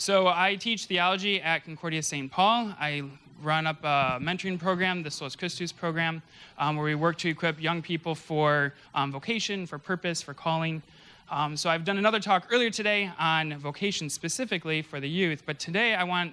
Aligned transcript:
So 0.00 0.28
I 0.28 0.54
teach 0.54 0.86
theology 0.86 1.42
at 1.42 1.66
Concordia 1.66 2.02
St. 2.02 2.32
Paul. 2.32 2.74
I 2.80 3.02
run 3.42 3.66
up 3.66 3.84
a 3.84 4.18
mentoring 4.18 4.58
program, 4.58 5.02
the 5.02 5.10
Solus 5.10 5.36
Christus 5.36 5.72
program, 5.72 6.22
um, 6.56 6.76
where 6.76 6.86
we 6.86 6.94
work 6.94 7.18
to 7.18 7.28
equip 7.28 7.60
young 7.60 7.82
people 7.82 8.14
for 8.14 8.72
um, 8.94 9.12
vocation, 9.12 9.66
for 9.66 9.76
purpose, 9.78 10.22
for 10.22 10.32
calling. 10.32 10.82
Um, 11.30 11.54
so 11.54 11.68
I've 11.68 11.84
done 11.84 11.98
another 11.98 12.18
talk 12.18 12.48
earlier 12.50 12.70
today 12.70 13.10
on 13.18 13.58
vocation 13.58 14.08
specifically 14.08 14.80
for 14.80 15.00
the 15.00 15.08
youth, 15.08 15.42
but 15.44 15.58
today 15.58 15.94
I 15.94 16.04
want, 16.04 16.32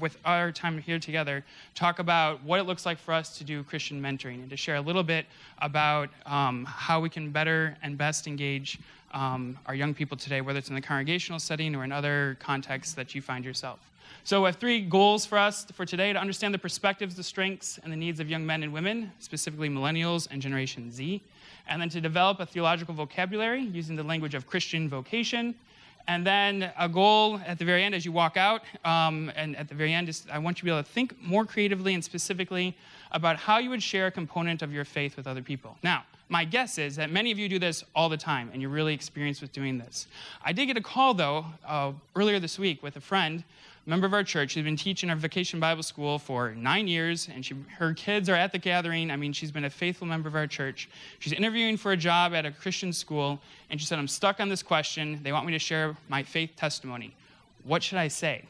with 0.00 0.16
our 0.24 0.52
time 0.52 0.78
here 0.78 0.98
together, 0.98 1.44
talk 1.74 1.98
about 1.98 2.42
what 2.42 2.60
it 2.60 2.64
looks 2.64 2.86
like 2.86 2.98
for 2.98 3.12
us 3.12 3.38
to 3.38 3.44
do 3.44 3.62
Christian 3.62 4.00
mentoring 4.00 4.36
and 4.36 4.50
to 4.50 4.56
share 4.56 4.76
a 4.76 4.80
little 4.80 5.02
bit 5.02 5.26
about 5.58 6.08
um, 6.26 6.64
how 6.64 7.00
we 7.00 7.08
can 7.08 7.30
better 7.30 7.76
and 7.82 7.96
best 7.96 8.26
engage 8.26 8.78
um, 9.12 9.58
our 9.66 9.74
young 9.74 9.94
people 9.94 10.16
today, 10.16 10.40
whether 10.40 10.58
it's 10.58 10.68
in 10.68 10.74
the 10.74 10.80
congregational 10.80 11.38
setting 11.38 11.74
or 11.74 11.84
in 11.84 11.92
other 11.92 12.36
contexts 12.40 12.94
that 12.94 13.14
you 13.14 13.22
find 13.22 13.44
yourself. 13.44 13.80
So, 14.24 14.42
we 14.42 14.46
have 14.46 14.56
three 14.56 14.80
goals 14.80 15.26
for 15.26 15.36
us 15.36 15.64
for 15.72 15.84
today 15.84 16.12
to 16.12 16.18
understand 16.18 16.54
the 16.54 16.58
perspectives, 16.58 17.14
the 17.14 17.24
strengths, 17.24 17.78
and 17.82 17.92
the 17.92 17.96
needs 17.96 18.20
of 18.20 18.30
young 18.30 18.46
men 18.46 18.62
and 18.62 18.72
women, 18.72 19.10
specifically 19.18 19.68
millennials 19.68 20.28
and 20.30 20.40
Generation 20.40 20.92
Z, 20.92 21.20
and 21.68 21.82
then 21.82 21.88
to 21.88 22.00
develop 22.00 22.38
a 22.38 22.46
theological 22.46 22.94
vocabulary 22.94 23.62
using 23.62 23.96
the 23.96 24.02
language 24.02 24.34
of 24.34 24.46
Christian 24.46 24.88
vocation. 24.88 25.54
And 26.08 26.26
then 26.26 26.72
a 26.78 26.88
goal 26.88 27.40
at 27.46 27.58
the 27.58 27.64
very 27.64 27.84
end, 27.84 27.94
as 27.94 28.04
you 28.04 28.12
walk 28.12 28.36
out, 28.36 28.62
um, 28.84 29.30
and 29.36 29.56
at 29.56 29.68
the 29.68 29.74
very 29.74 29.94
end, 29.94 30.08
is 30.08 30.26
I 30.30 30.38
want 30.38 30.58
you 30.58 30.60
to 30.60 30.64
be 30.64 30.70
able 30.70 30.82
to 30.82 30.88
think 30.88 31.20
more 31.22 31.44
creatively 31.44 31.94
and 31.94 32.02
specifically 32.02 32.76
about 33.12 33.36
how 33.36 33.58
you 33.58 33.70
would 33.70 33.82
share 33.82 34.06
a 34.06 34.10
component 34.10 34.62
of 34.62 34.72
your 34.72 34.84
faith 34.84 35.16
with 35.16 35.26
other 35.26 35.42
people. 35.42 35.76
Now, 35.82 36.04
my 36.28 36.44
guess 36.44 36.78
is 36.78 36.96
that 36.96 37.10
many 37.10 37.30
of 37.30 37.38
you 37.38 37.48
do 37.48 37.58
this 37.58 37.84
all 37.94 38.08
the 38.08 38.16
time, 38.16 38.50
and 38.52 38.62
you're 38.62 38.70
really 38.70 38.94
experienced 38.94 39.42
with 39.42 39.52
doing 39.52 39.78
this. 39.78 40.06
I 40.42 40.52
did 40.52 40.66
get 40.66 40.76
a 40.76 40.82
call, 40.82 41.14
though, 41.14 41.44
uh, 41.66 41.92
earlier 42.16 42.40
this 42.40 42.58
week 42.58 42.82
with 42.82 42.96
a 42.96 43.00
friend, 43.00 43.44
member 43.86 44.06
of 44.06 44.14
our 44.14 44.22
church, 44.22 44.52
She's 44.52 44.64
been 44.64 44.76
teaching 44.76 45.10
our 45.10 45.16
vacation 45.16 45.58
Bible 45.58 45.82
school 45.82 46.18
for 46.18 46.54
nine 46.54 46.86
years, 46.86 47.28
and 47.32 47.44
she, 47.44 47.54
her 47.78 47.94
kids 47.94 48.28
are 48.28 48.34
at 48.34 48.52
the 48.52 48.58
gathering. 48.58 49.10
I 49.10 49.16
mean, 49.16 49.32
she's 49.32 49.50
been 49.50 49.64
a 49.64 49.70
faithful 49.70 50.06
member 50.06 50.28
of 50.28 50.36
our 50.36 50.46
church. 50.46 50.88
She's 51.18 51.32
interviewing 51.32 51.76
for 51.76 51.92
a 51.92 51.96
job 51.96 52.34
at 52.34 52.46
a 52.46 52.52
Christian 52.52 52.92
school, 52.92 53.40
and 53.70 53.80
she 53.80 53.86
said, 53.86 53.98
I'm 53.98 54.08
stuck 54.08 54.40
on 54.40 54.48
this 54.48 54.62
question. 54.62 55.20
They 55.22 55.32
want 55.32 55.46
me 55.46 55.52
to 55.52 55.58
share 55.58 55.96
my 56.08 56.22
faith 56.22 56.52
testimony. 56.56 57.14
What 57.64 57.82
should 57.82 57.98
I 57.98 58.08
say? 58.08 58.44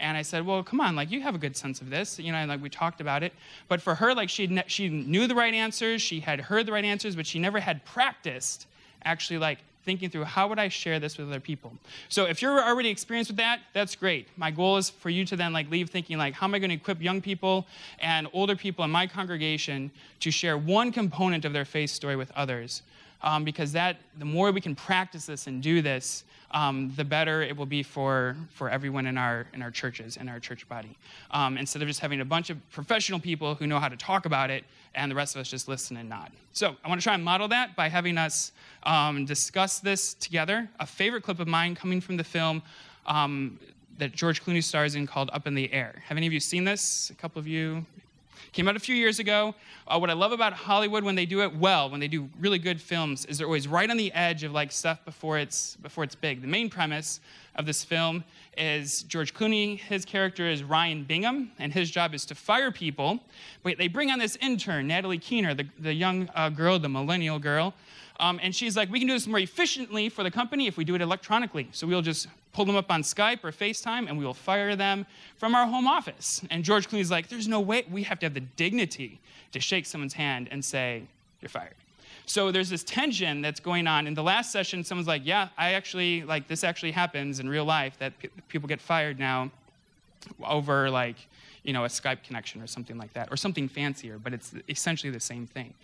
And 0.00 0.16
I 0.16 0.22
said, 0.22 0.46
well, 0.46 0.62
come 0.62 0.80
on, 0.80 0.94
like 0.94 1.10
you 1.10 1.20
have 1.22 1.34
a 1.34 1.38
good 1.38 1.56
sense 1.56 1.80
of 1.80 1.90
this, 1.90 2.20
you 2.20 2.30
know, 2.30 2.44
like 2.46 2.62
we 2.62 2.70
talked 2.70 3.00
about 3.00 3.24
it. 3.24 3.32
But 3.66 3.82
for 3.82 3.96
her, 3.96 4.14
like 4.14 4.28
she 4.28 4.46
ne- 4.46 4.62
she 4.68 4.88
knew 4.88 5.26
the 5.26 5.34
right 5.34 5.52
answers, 5.52 6.00
she 6.00 6.20
had 6.20 6.40
heard 6.40 6.66
the 6.66 6.72
right 6.72 6.84
answers, 6.84 7.16
but 7.16 7.26
she 7.26 7.40
never 7.40 7.58
had 7.58 7.84
practiced 7.84 8.68
actually 9.04 9.38
like 9.38 9.58
thinking 9.84 10.10
through 10.10 10.24
how 10.24 10.48
would 10.48 10.58
I 10.58 10.68
share 10.68 11.00
this 11.00 11.16
with 11.18 11.28
other 11.28 11.40
people. 11.40 11.72
So 12.08 12.24
if 12.24 12.42
you're 12.42 12.62
already 12.62 12.88
experienced 12.88 13.30
with 13.30 13.38
that, 13.38 13.60
that's 13.72 13.94
great. 13.94 14.28
My 14.36 14.50
goal 14.50 14.76
is 14.76 14.90
for 14.90 15.10
you 15.10 15.24
to 15.26 15.36
then 15.36 15.52
like 15.52 15.70
leave 15.70 15.90
thinking 15.90 16.18
like 16.18 16.34
how 16.34 16.46
am 16.46 16.54
I 16.54 16.58
going 16.58 16.70
to 16.70 16.76
equip 16.76 17.00
young 17.00 17.20
people 17.20 17.66
and 18.00 18.28
older 18.32 18.56
people 18.56 18.84
in 18.84 18.90
my 18.90 19.06
congregation 19.06 19.90
to 20.20 20.30
share 20.30 20.58
one 20.58 20.92
component 20.92 21.44
of 21.44 21.52
their 21.52 21.64
faith 21.64 21.90
story 21.90 22.16
with 22.16 22.30
others. 22.32 22.82
Um, 23.20 23.42
because 23.42 23.72
that 23.72 23.96
the 24.18 24.24
more 24.24 24.52
we 24.52 24.60
can 24.60 24.76
practice 24.76 25.26
this 25.26 25.48
and 25.48 25.60
do 25.60 25.82
this, 25.82 26.24
um, 26.52 26.92
the 26.96 27.04
better 27.04 27.42
it 27.42 27.56
will 27.56 27.66
be 27.66 27.82
for, 27.82 28.36
for 28.50 28.70
everyone 28.70 29.06
in 29.06 29.18
our, 29.18 29.46
in 29.52 29.62
our 29.62 29.70
churches 29.70 30.16
and 30.16 30.30
our 30.30 30.40
church 30.40 30.68
body. 30.68 30.96
Um, 31.30 31.58
instead 31.58 31.82
of 31.82 31.88
just 31.88 32.00
having 32.00 32.20
a 32.20 32.24
bunch 32.24 32.48
of 32.50 32.58
professional 32.70 33.20
people 33.20 33.54
who 33.54 33.66
know 33.66 33.78
how 33.78 33.88
to 33.88 33.96
talk 33.96 34.24
about 34.24 34.50
it 34.50 34.64
and 34.94 35.10
the 35.10 35.14
rest 35.14 35.34
of 35.34 35.40
us 35.40 35.48
just 35.48 35.68
listen 35.68 35.96
and 35.96 36.08
nod. 36.08 36.30
So 36.52 36.74
I 36.84 36.88
want 36.88 37.00
to 37.00 37.04
try 37.04 37.14
and 37.14 37.24
model 37.24 37.48
that 37.48 37.76
by 37.76 37.88
having 37.88 38.16
us 38.16 38.52
um, 38.84 39.24
discuss 39.26 39.80
this 39.80 40.14
together. 40.14 40.68
A 40.80 40.86
favorite 40.86 41.22
clip 41.22 41.40
of 41.40 41.48
mine 41.48 41.74
coming 41.74 42.00
from 42.00 42.16
the 42.16 42.24
film 42.24 42.62
um, 43.06 43.58
that 43.98 44.12
George 44.12 44.44
Clooney 44.44 44.62
stars 44.62 44.94
in 44.94 45.06
called 45.06 45.30
Up 45.32 45.46
in 45.46 45.54
the 45.54 45.72
Air. 45.72 46.02
Have 46.06 46.16
any 46.16 46.26
of 46.26 46.32
you 46.32 46.40
seen 46.40 46.64
this? 46.64 47.10
A 47.10 47.14
couple 47.14 47.38
of 47.40 47.46
you 47.46 47.84
Came 48.52 48.68
out 48.68 48.76
a 48.76 48.80
few 48.80 48.94
years 48.94 49.18
ago. 49.18 49.54
Uh, 49.86 49.98
what 49.98 50.10
I 50.10 50.14
love 50.14 50.32
about 50.32 50.52
Hollywood 50.52 51.04
when 51.04 51.14
they 51.14 51.26
do 51.26 51.42
it 51.42 51.54
well, 51.56 51.90
when 51.90 52.00
they 52.00 52.08
do 52.08 52.28
really 52.40 52.58
good 52.58 52.80
films, 52.80 53.24
is 53.26 53.38
they're 53.38 53.46
always 53.46 53.68
right 53.68 53.88
on 53.90 53.96
the 53.96 54.12
edge 54.12 54.44
of 54.44 54.52
like 54.52 54.72
stuff 54.72 55.04
before 55.04 55.38
it's 55.38 55.76
before 55.76 56.04
it's 56.04 56.14
big. 56.14 56.40
The 56.40 56.48
main 56.48 56.70
premise 56.70 57.20
of 57.54 57.66
this 57.66 57.84
film 57.84 58.24
is 58.56 59.02
George 59.02 59.34
Clooney. 59.34 59.78
His 59.78 60.04
character 60.04 60.48
is 60.48 60.62
Ryan 60.62 61.04
Bingham, 61.04 61.50
and 61.58 61.72
his 61.72 61.90
job 61.90 62.14
is 62.14 62.24
to 62.26 62.34
fire 62.34 62.70
people. 62.70 63.20
But 63.62 63.78
they 63.78 63.88
bring 63.88 64.10
on 64.10 64.18
this 64.18 64.36
intern, 64.36 64.86
Natalie 64.86 65.18
Keener, 65.18 65.54
the, 65.54 65.66
the 65.78 65.92
young 65.92 66.28
uh, 66.34 66.48
girl, 66.48 66.78
the 66.78 66.88
millennial 66.88 67.38
girl. 67.38 67.74
Um, 68.20 68.40
and 68.42 68.54
she's 68.54 68.76
like, 68.76 68.90
we 68.90 68.98
can 68.98 69.06
do 69.06 69.14
this 69.14 69.26
more 69.26 69.38
efficiently 69.38 70.08
for 70.08 70.24
the 70.24 70.30
company 70.30 70.66
if 70.66 70.76
we 70.76 70.84
do 70.84 70.94
it 70.94 71.00
electronically. 71.00 71.68
So 71.72 71.86
we'll 71.86 72.02
just 72.02 72.26
pull 72.52 72.64
them 72.64 72.74
up 72.74 72.90
on 72.90 73.02
Skype 73.02 73.44
or 73.44 73.52
FaceTime 73.52 74.08
and 74.08 74.18
we 74.18 74.24
will 74.24 74.34
fire 74.34 74.74
them 74.74 75.06
from 75.36 75.54
our 75.54 75.66
home 75.66 75.86
office. 75.86 76.42
And 76.50 76.64
George 76.64 76.88
Clooney's 76.88 77.10
like, 77.10 77.28
there's 77.28 77.46
no 77.46 77.60
way. 77.60 77.84
We 77.90 78.02
have 78.02 78.18
to 78.20 78.26
have 78.26 78.34
the 78.34 78.40
dignity 78.40 79.20
to 79.52 79.60
shake 79.60 79.86
someone's 79.86 80.14
hand 80.14 80.48
and 80.50 80.64
say, 80.64 81.04
you're 81.40 81.48
fired. 81.48 81.74
So 82.26 82.50
there's 82.50 82.68
this 82.68 82.84
tension 82.84 83.40
that's 83.40 83.60
going 83.60 83.86
on. 83.86 84.06
In 84.06 84.14
the 84.14 84.22
last 84.22 84.52
session, 84.52 84.84
someone's 84.84 85.08
like, 85.08 85.22
yeah, 85.24 85.48
I 85.56 85.72
actually, 85.72 86.24
like, 86.24 86.46
this 86.46 86.62
actually 86.62 86.90
happens 86.90 87.40
in 87.40 87.48
real 87.48 87.64
life 87.64 87.98
that 88.00 88.12
people 88.48 88.68
get 88.68 88.80
fired 88.80 89.18
now 89.18 89.50
over, 90.44 90.90
like, 90.90 91.16
you 91.64 91.72
know, 91.72 91.84
a 91.84 91.88
Skype 91.88 92.22
connection 92.22 92.62
or 92.62 92.66
something 92.66 92.98
like 92.98 93.12
that, 93.14 93.28
or 93.30 93.36
something 93.36 93.68
fancier, 93.68 94.18
but 94.18 94.32
it's 94.32 94.54
essentially 94.68 95.10
the 95.10 95.20
same 95.20 95.46
thing. 95.46 95.74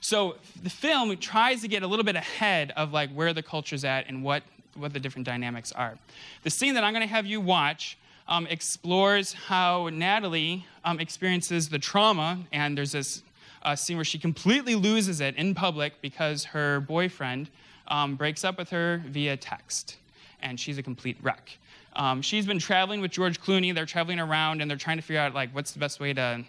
So 0.00 0.36
the 0.62 0.70
film 0.70 1.16
tries 1.16 1.62
to 1.62 1.68
get 1.68 1.82
a 1.82 1.86
little 1.86 2.04
bit 2.04 2.16
ahead 2.16 2.72
of 2.76 2.92
like 2.92 3.10
where 3.10 3.32
the 3.32 3.42
culture's 3.42 3.84
at 3.84 4.08
and 4.08 4.22
what, 4.22 4.42
what 4.74 4.92
the 4.92 5.00
different 5.00 5.26
dynamics 5.26 5.72
are. 5.72 5.96
The 6.42 6.50
scene 6.50 6.74
that 6.74 6.84
I'm 6.84 6.92
going 6.92 7.06
to 7.06 7.14
have 7.14 7.26
you 7.26 7.40
watch 7.40 7.96
um, 8.28 8.46
explores 8.46 9.32
how 9.32 9.88
Natalie 9.88 10.66
um, 10.84 11.00
experiences 11.00 11.68
the 11.68 11.78
trauma, 11.78 12.38
and 12.52 12.76
there's 12.76 12.92
this 12.92 13.22
uh, 13.62 13.76
scene 13.76 13.96
where 13.96 14.04
she 14.04 14.18
completely 14.18 14.74
loses 14.74 15.20
it 15.20 15.36
in 15.36 15.54
public 15.54 16.00
because 16.00 16.44
her 16.44 16.80
boyfriend 16.80 17.48
um, 17.88 18.16
breaks 18.16 18.44
up 18.44 18.58
with 18.58 18.70
her 18.70 19.02
via 19.06 19.36
text, 19.36 19.96
and 20.40 20.58
she's 20.58 20.78
a 20.78 20.82
complete 20.82 21.16
wreck. 21.22 21.58
Um, 21.94 22.22
she's 22.22 22.46
been 22.46 22.58
traveling 22.58 23.00
with 23.00 23.10
George 23.10 23.40
Clooney. 23.40 23.74
They're 23.74 23.86
traveling 23.86 24.18
around 24.18 24.62
and 24.62 24.70
they're 24.70 24.78
trying 24.78 24.96
to 24.96 25.02
figure 25.02 25.20
out 25.20 25.34
like 25.34 25.54
what's 25.54 25.72
the 25.72 25.78
best 25.78 26.00
way 26.00 26.12
to 26.14 26.44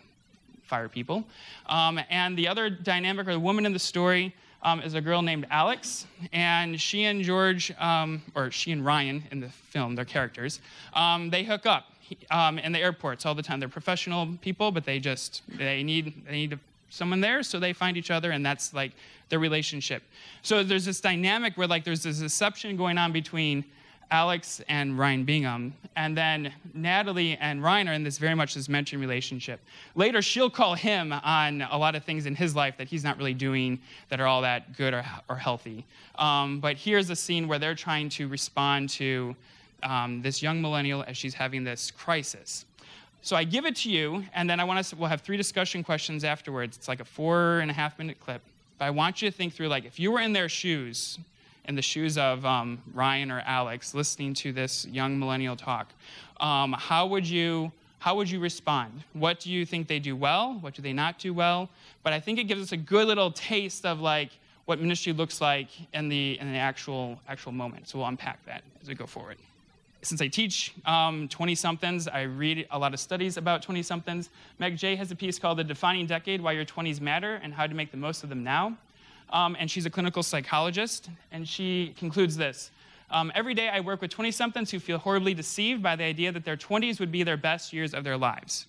fire 0.63 0.89
people. 0.89 1.23
Um, 1.67 1.99
and 2.09 2.37
the 2.37 2.47
other 2.47 2.69
dynamic, 2.69 3.27
or 3.27 3.33
the 3.33 3.39
woman 3.39 3.65
in 3.65 3.73
the 3.73 3.79
story, 3.79 4.33
um, 4.63 4.79
is 4.81 4.93
a 4.93 5.01
girl 5.01 5.21
named 5.21 5.45
Alex, 5.51 6.07
and 6.31 6.79
she 6.79 7.03
and 7.03 7.21
George, 7.21 7.71
um, 7.79 8.21
or 8.33 8.49
she 8.49 8.71
and 8.71 8.85
Ryan 8.85 9.23
in 9.31 9.39
the 9.41 9.49
film, 9.49 9.95
their 9.95 10.05
characters, 10.05 10.61
um, 10.93 11.29
they 11.29 11.43
hook 11.43 11.65
up 11.65 11.85
um, 12.31 12.57
in 12.59 12.71
the 12.71 12.79
airports 12.79 13.25
all 13.25 13.35
the 13.35 13.43
time. 13.43 13.59
They're 13.59 13.69
professional 13.69 14.27
people, 14.41 14.71
but 14.71 14.85
they 14.85 14.99
just 14.99 15.41
they 15.47 15.83
need 15.83 16.25
they 16.25 16.31
need 16.31 16.59
someone 16.89 17.21
there, 17.21 17.43
so 17.43 17.59
they 17.59 17.73
find 17.73 17.97
each 17.97 18.11
other, 18.11 18.31
and 18.31 18.45
that's 18.45 18.73
like 18.73 18.93
their 19.29 19.39
relationship. 19.39 20.03
So 20.43 20.63
there's 20.63 20.85
this 20.85 21.01
dynamic 21.01 21.57
where 21.57 21.67
like 21.67 21.83
there's 21.83 22.03
this 22.03 22.19
deception 22.19 22.77
going 22.77 22.97
on 22.97 23.11
between 23.11 23.65
Alex 24.11 24.61
and 24.67 24.97
Ryan 24.97 25.23
Bingham. 25.23 25.73
And 25.95 26.17
then 26.17 26.53
Natalie 26.73 27.37
and 27.37 27.63
Ryan 27.63 27.87
are 27.87 27.93
in 27.93 28.03
this 28.03 28.17
very 28.17 28.35
much 28.35 28.53
this 28.53 28.67
mentoring 28.67 28.99
relationship. 28.99 29.59
Later, 29.95 30.21
she'll 30.21 30.49
call 30.49 30.75
him 30.75 31.13
on 31.13 31.61
a 31.61 31.77
lot 31.77 31.95
of 31.95 32.03
things 32.03 32.25
in 32.25 32.35
his 32.35 32.55
life 32.55 32.77
that 32.77 32.87
he's 32.87 33.03
not 33.03 33.17
really 33.17 33.33
doing 33.33 33.79
that 34.09 34.19
are 34.19 34.27
all 34.27 34.41
that 34.41 34.75
good 34.75 34.93
or, 34.93 35.03
or 35.29 35.35
healthy. 35.35 35.85
Um, 36.15 36.59
but 36.59 36.77
here's 36.77 37.09
a 37.09 37.15
scene 37.15 37.47
where 37.47 37.59
they're 37.59 37.75
trying 37.75 38.09
to 38.09 38.27
respond 38.27 38.89
to 38.91 39.35
um, 39.83 40.21
this 40.21 40.41
young 40.41 40.61
millennial 40.61 41.03
as 41.07 41.17
she's 41.17 41.33
having 41.33 41.63
this 41.63 41.91
crisis. 41.91 42.65
So 43.21 43.35
I 43.35 43.45
give 43.45 43.65
it 43.65 43.75
to 43.77 43.89
you, 43.89 44.23
and 44.33 44.49
then 44.49 44.59
I 44.59 44.65
want 44.65 44.79
us 44.79 44.93
we'll 44.93 45.07
have 45.07 45.21
three 45.21 45.37
discussion 45.37 45.83
questions 45.83 46.23
afterwards. 46.23 46.75
It's 46.75 46.87
like 46.87 46.99
a 46.99 47.05
four 47.05 47.59
and 47.59 47.71
a 47.71 47.73
half 47.73 47.97
minute 47.97 48.19
clip. 48.19 48.41
But 48.77 48.85
I 48.85 48.89
want 48.89 49.21
you 49.21 49.31
to 49.31 49.35
think 49.35 49.53
through 49.53 49.69
like 49.69 49.85
if 49.85 49.99
you 49.99 50.11
were 50.11 50.19
in 50.19 50.33
their 50.33 50.49
shoes, 50.49 51.17
in 51.65 51.75
the 51.75 51.81
shoes 51.81 52.17
of 52.17 52.45
um, 52.45 52.81
Ryan 52.93 53.31
or 53.31 53.41
Alex 53.45 53.93
listening 53.93 54.33
to 54.35 54.51
this 54.51 54.85
young 54.85 55.17
millennial 55.17 55.55
talk, 55.55 55.93
um, 56.39 56.73
how 56.73 57.07
would 57.07 57.27
you 57.27 57.71
how 57.99 58.15
would 58.15 58.29
you 58.29 58.41
respond? 58.41 59.01
What 59.13 59.39
do 59.39 59.49
you 59.49 59.65
think 59.65 59.87
they 59.87 59.99
do 59.99 60.13
well? 60.13 60.57
What 60.59 60.73
do 60.73 60.81
they 60.81 60.91
not 60.91 61.19
do 61.19 61.33
well? 61.33 61.69
But 62.03 62.11
I 62.11 62.19
think 62.19 62.37
it 62.37 62.49
gives 62.49 62.61
us 62.61 62.73
a 62.73 62.77
good 62.77 63.07
little 63.07 63.31
taste 63.31 63.85
of 63.85 64.01
like 64.01 64.31
what 64.65 64.81
ministry 64.81 65.13
looks 65.13 65.39
like 65.39 65.69
in 65.93 66.09
the 66.09 66.37
in 66.39 66.51
the 66.51 66.57
actual 66.57 67.17
actual 67.29 67.53
moment. 67.53 67.87
So 67.87 67.99
we'll 67.99 68.07
unpack 68.07 68.45
that 68.45 68.63
as 68.81 68.89
we 68.89 68.95
go 68.95 69.05
forward. 69.05 69.37
Since 70.01 70.21
I 70.21 70.27
teach 70.27 70.73
20 70.83 70.85
um, 70.85 71.55
somethings, 71.55 72.09
I 72.09 72.23
read 72.23 72.67
a 72.71 72.77
lot 72.77 72.93
of 72.93 72.99
studies 72.99 73.37
about 73.37 73.61
20 73.61 73.81
somethings. 73.81 74.29
Meg 74.59 74.75
Jay 74.75 74.97
has 74.97 75.11
a 75.11 75.15
piece 75.15 75.39
called 75.39 75.59
The 75.59 75.63
Defining 75.63 76.05
Decade 76.05 76.41
Why 76.41 76.51
Your 76.51 76.65
20s 76.65 76.99
Matter 76.99 77.39
and 77.41 77.53
How 77.53 77.67
to 77.67 77.73
Make 77.73 77.89
the 77.89 77.95
Most 77.95 78.21
of 78.21 78.27
Them 78.27 78.43
Now 78.43 78.77
um, 79.29 79.55
and 79.59 79.69
she's 79.69 79.85
a 79.85 79.89
clinical 79.89 80.23
psychologist, 80.23 81.09
and 81.31 81.47
she 81.47 81.93
concludes 81.97 82.37
this. 82.37 82.71
Um, 83.09 83.31
every 83.35 83.53
day 83.53 83.69
I 83.69 83.79
work 83.79 84.01
with 84.01 84.11
20 84.11 84.31
somethings 84.31 84.71
who 84.71 84.79
feel 84.79 84.97
horribly 84.97 85.33
deceived 85.33 85.83
by 85.83 85.95
the 85.95 86.03
idea 86.03 86.31
that 86.31 86.43
their 86.43 86.57
20s 86.57 86.99
would 86.99 87.11
be 87.11 87.23
their 87.23 87.37
best 87.37 87.71
years 87.71 87.93
of 87.93 88.03
their 88.03 88.17
lives. 88.17 88.65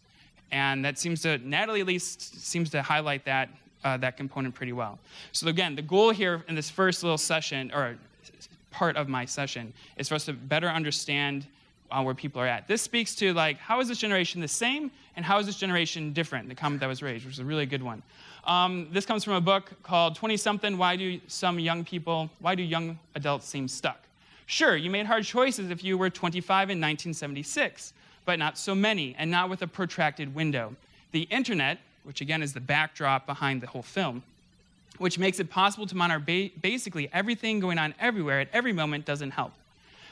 And 0.52 0.84
that 0.84 0.98
seems 0.98 1.22
to, 1.22 1.38
Natalie 1.38 1.80
at 1.80 1.86
least, 1.86 2.44
seems 2.44 2.70
to 2.70 2.82
highlight 2.82 3.24
that, 3.24 3.48
uh, 3.82 3.96
that 3.96 4.16
component 4.16 4.54
pretty 4.54 4.72
well. 4.72 4.98
So, 5.32 5.48
again, 5.48 5.74
the 5.74 5.82
goal 5.82 6.10
here 6.10 6.44
in 6.48 6.54
this 6.54 6.68
first 6.70 7.02
little 7.02 7.18
session, 7.18 7.72
or 7.74 7.96
part 8.70 8.96
of 8.96 9.08
my 9.08 9.24
session, 9.24 9.72
is 9.96 10.08
for 10.08 10.14
us 10.14 10.26
to 10.26 10.32
better 10.34 10.68
understand 10.68 11.46
uh, 11.94 12.02
where 12.02 12.14
people 12.14 12.40
are 12.42 12.46
at. 12.46 12.66
This 12.66 12.82
speaks 12.82 13.14
to 13.16 13.32
like 13.32 13.58
how 13.58 13.80
is 13.80 13.88
this 13.88 13.98
generation 13.98 14.40
the 14.40 14.48
same 14.48 14.90
and 15.16 15.24
how 15.24 15.38
is 15.38 15.46
this 15.46 15.56
generation 15.56 16.12
different? 16.12 16.48
The 16.48 16.54
comment 16.54 16.80
that 16.80 16.88
was 16.88 17.02
raised, 17.02 17.24
which 17.24 17.34
is 17.34 17.40
a 17.40 17.44
really 17.44 17.66
good 17.66 17.82
one. 17.82 18.02
Um, 18.44 18.88
this 18.92 19.06
comes 19.06 19.24
from 19.24 19.34
a 19.34 19.40
book 19.40 19.70
called 19.82 20.16
20 20.16 20.36
something 20.36 20.76
Why 20.76 20.96
Do 20.96 21.20
Some 21.28 21.58
Young 21.58 21.84
People, 21.84 22.28
Why 22.40 22.54
Do 22.54 22.62
Young 22.62 22.98
Adults 23.14 23.46
Seem 23.46 23.68
Stuck? 23.68 24.00
Sure, 24.46 24.76
you 24.76 24.90
made 24.90 25.06
hard 25.06 25.24
choices 25.24 25.70
if 25.70 25.82
you 25.82 25.96
were 25.96 26.10
25 26.10 26.68
in 26.68 26.78
1976, 26.78 27.94
but 28.26 28.38
not 28.38 28.58
so 28.58 28.74
many, 28.74 29.14
and 29.18 29.30
not 29.30 29.48
with 29.48 29.62
a 29.62 29.66
protracted 29.66 30.34
window. 30.34 30.74
The 31.12 31.22
internet, 31.22 31.78
which 32.02 32.20
again 32.20 32.42
is 32.42 32.52
the 32.52 32.60
backdrop 32.60 33.24
behind 33.24 33.62
the 33.62 33.66
whole 33.66 33.82
film, 33.82 34.22
which 34.98 35.18
makes 35.18 35.40
it 35.40 35.48
possible 35.48 35.86
to 35.86 35.96
monitor 35.96 36.20
ba- 36.20 36.50
basically 36.60 37.08
everything 37.12 37.60
going 37.60 37.78
on 37.78 37.94
everywhere 37.98 38.40
at 38.40 38.48
every 38.52 38.72
moment, 38.72 39.06
doesn't 39.06 39.30
help. 39.30 39.52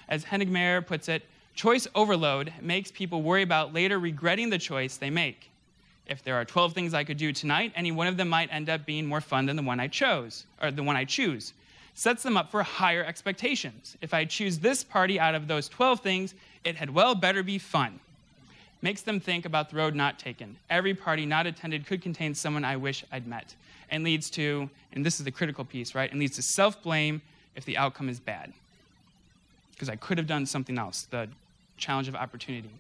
As 0.08 0.24
Henning 0.24 0.50
Mayer 0.50 0.80
puts 0.80 1.08
it, 1.10 1.22
choice 1.54 1.86
overload 1.94 2.52
makes 2.60 2.90
people 2.90 3.22
worry 3.22 3.42
about 3.42 3.74
later 3.74 3.98
regretting 3.98 4.50
the 4.50 4.58
choice 4.58 4.96
they 4.96 5.10
make. 5.10 5.50
If 6.06 6.22
there 6.22 6.34
are 6.34 6.44
12 6.44 6.72
things 6.72 6.94
I 6.94 7.04
could 7.04 7.16
do 7.16 7.32
tonight, 7.32 7.72
any 7.76 7.92
one 7.92 8.06
of 8.06 8.16
them 8.16 8.28
might 8.28 8.52
end 8.52 8.68
up 8.68 8.84
being 8.84 9.06
more 9.06 9.20
fun 9.20 9.46
than 9.46 9.56
the 9.56 9.62
one 9.62 9.80
I 9.80 9.86
chose, 9.86 10.46
or 10.60 10.70
the 10.70 10.82
one 10.82 10.96
I 10.96 11.04
choose. 11.04 11.52
Sets 11.94 12.22
them 12.22 12.36
up 12.36 12.50
for 12.50 12.62
higher 12.62 13.04
expectations. 13.04 13.96
If 14.00 14.14
I 14.14 14.24
choose 14.24 14.58
this 14.58 14.82
party 14.82 15.20
out 15.20 15.34
of 15.34 15.46
those 15.46 15.68
12 15.68 16.00
things, 16.00 16.34
it 16.64 16.76
had 16.76 16.90
well 16.90 17.14
better 17.14 17.42
be 17.42 17.58
fun. 17.58 18.00
Makes 18.80 19.02
them 19.02 19.20
think 19.20 19.44
about 19.44 19.70
the 19.70 19.76
road 19.76 19.94
not 19.94 20.18
taken. 20.18 20.56
Every 20.68 20.94
party 20.94 21.24
not 21.24 21.46
attended 21.46 21.86
could 21.86 22.02
contain 22.02 22.34
someone 22.34 22.64
I 22.64 22.76
wish 22.76 23.04
I'd 23.12 23.26
met. 23.26 23.54
And 23.90 24.02
leads 24.02 24.28
to, 24.30 24.68
and 24.92 25.06
this 25.06 25.20
is 25.20 25.24
the 25.24 25.30
critical 25.30 25.64
piece, 25.64 25.94
right? 25.94 26.10
And 26.10 26.18
leads 26.18 26.36
to 26.36 26.42
self 26.42 26.82
blame 26.82 27.22
if 27.54 27.64
the 27.64 27.76
outcome 27.76 28.08
is 28.08 28.18
bad. 28.18 28.52
Because 29.72 29.88
I 29.88 29.96
could 29.96 30.18
have 30.18 30.26
done 30.26 30.46
something 30.46 30.78
else, 30.78 31.06
the 31.10 31.28
challenge 31.82 32.08
of 32.08 32.14
opportunity. 32.14 32.70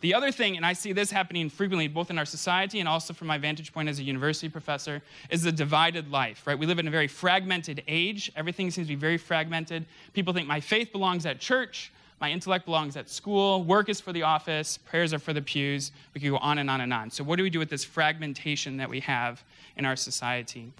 The 0.00 0.14
other 0.14 0.30
thing, 0.30 0.56
and 0.56 0.64
I 0.64 0.72
see 0.72 0.92
this 0.92 1.10
happening 1.10 1.50
frequently 1.50 1.88
both 1.88 2.10
in 2.10 2.18
our 2.18 2.24
society 2.24 2.80
and 2.80 2.88
also 2.88 3.12
from 3.12 3.26
my 3.26 3.38
vantage 3.38 3.72
point 3.72 3.88
as 3.88 3.98
a 3.98 4.02
university 4.02 4.48
professor, 4.48 5.02
is 5.30 5.42
the 5.42 5.52
divided 5.52 6.10
life, 6.10 6.46
right? 6.46 6.58
We 6.58 6.66
live 6.66 6.78
in 6.78 6.88
a 6.88 6.90
very 6.90 7.08
fragmented 7.08 7.82
age. 7.88 8.30
Everything 8.36 8.70
seems 8.70 8.86
to 8.86 8.92
be 8.92 9.00
very 9.00 9.18
fragmented. 9.18 9.86
People 10.12 10.32
think 10.32 10.46
my 10.46 10.60
faith 10.60 10.92
belongs 10.92 11.26
at 11.26 11.40
church, 11.40 11.92
my 12.20 12.30
intellect 12.30 12.64
belongs 12.64 12.96
at 12.96 13.10
school, 13.10 13.64
work 13.64 13.88
is 13.88 14.00
for 14.00 14.12
the 14.12 14.22
office, 14.22 14.78
prayers 14.78 15.12
are 15.12 15.18
for 15.18 15.32
the 15.32 15.42
pews. 15.42 15.92
We 16.14 16.20
could 16.20 16.30
go 16.30 16.38
on 16.38 16.58
and 16.58 16.70
on 16.70 16.80
and 16.80 16.92
on. 16.92 17.10
So, 17.10 17.24
what 17.24 17.36
do 17.36 17.42
we 17.42 17.50
do 17.50 17.58
with 17.58 17.70
this 17.70 17.84
fragmentation 17.84 18.76
that 18.78 18.88
we 18.88 19.00
have 19.00 19.42
in 19.76 19.84
our 19.84 19.96
society? 19.96 20.72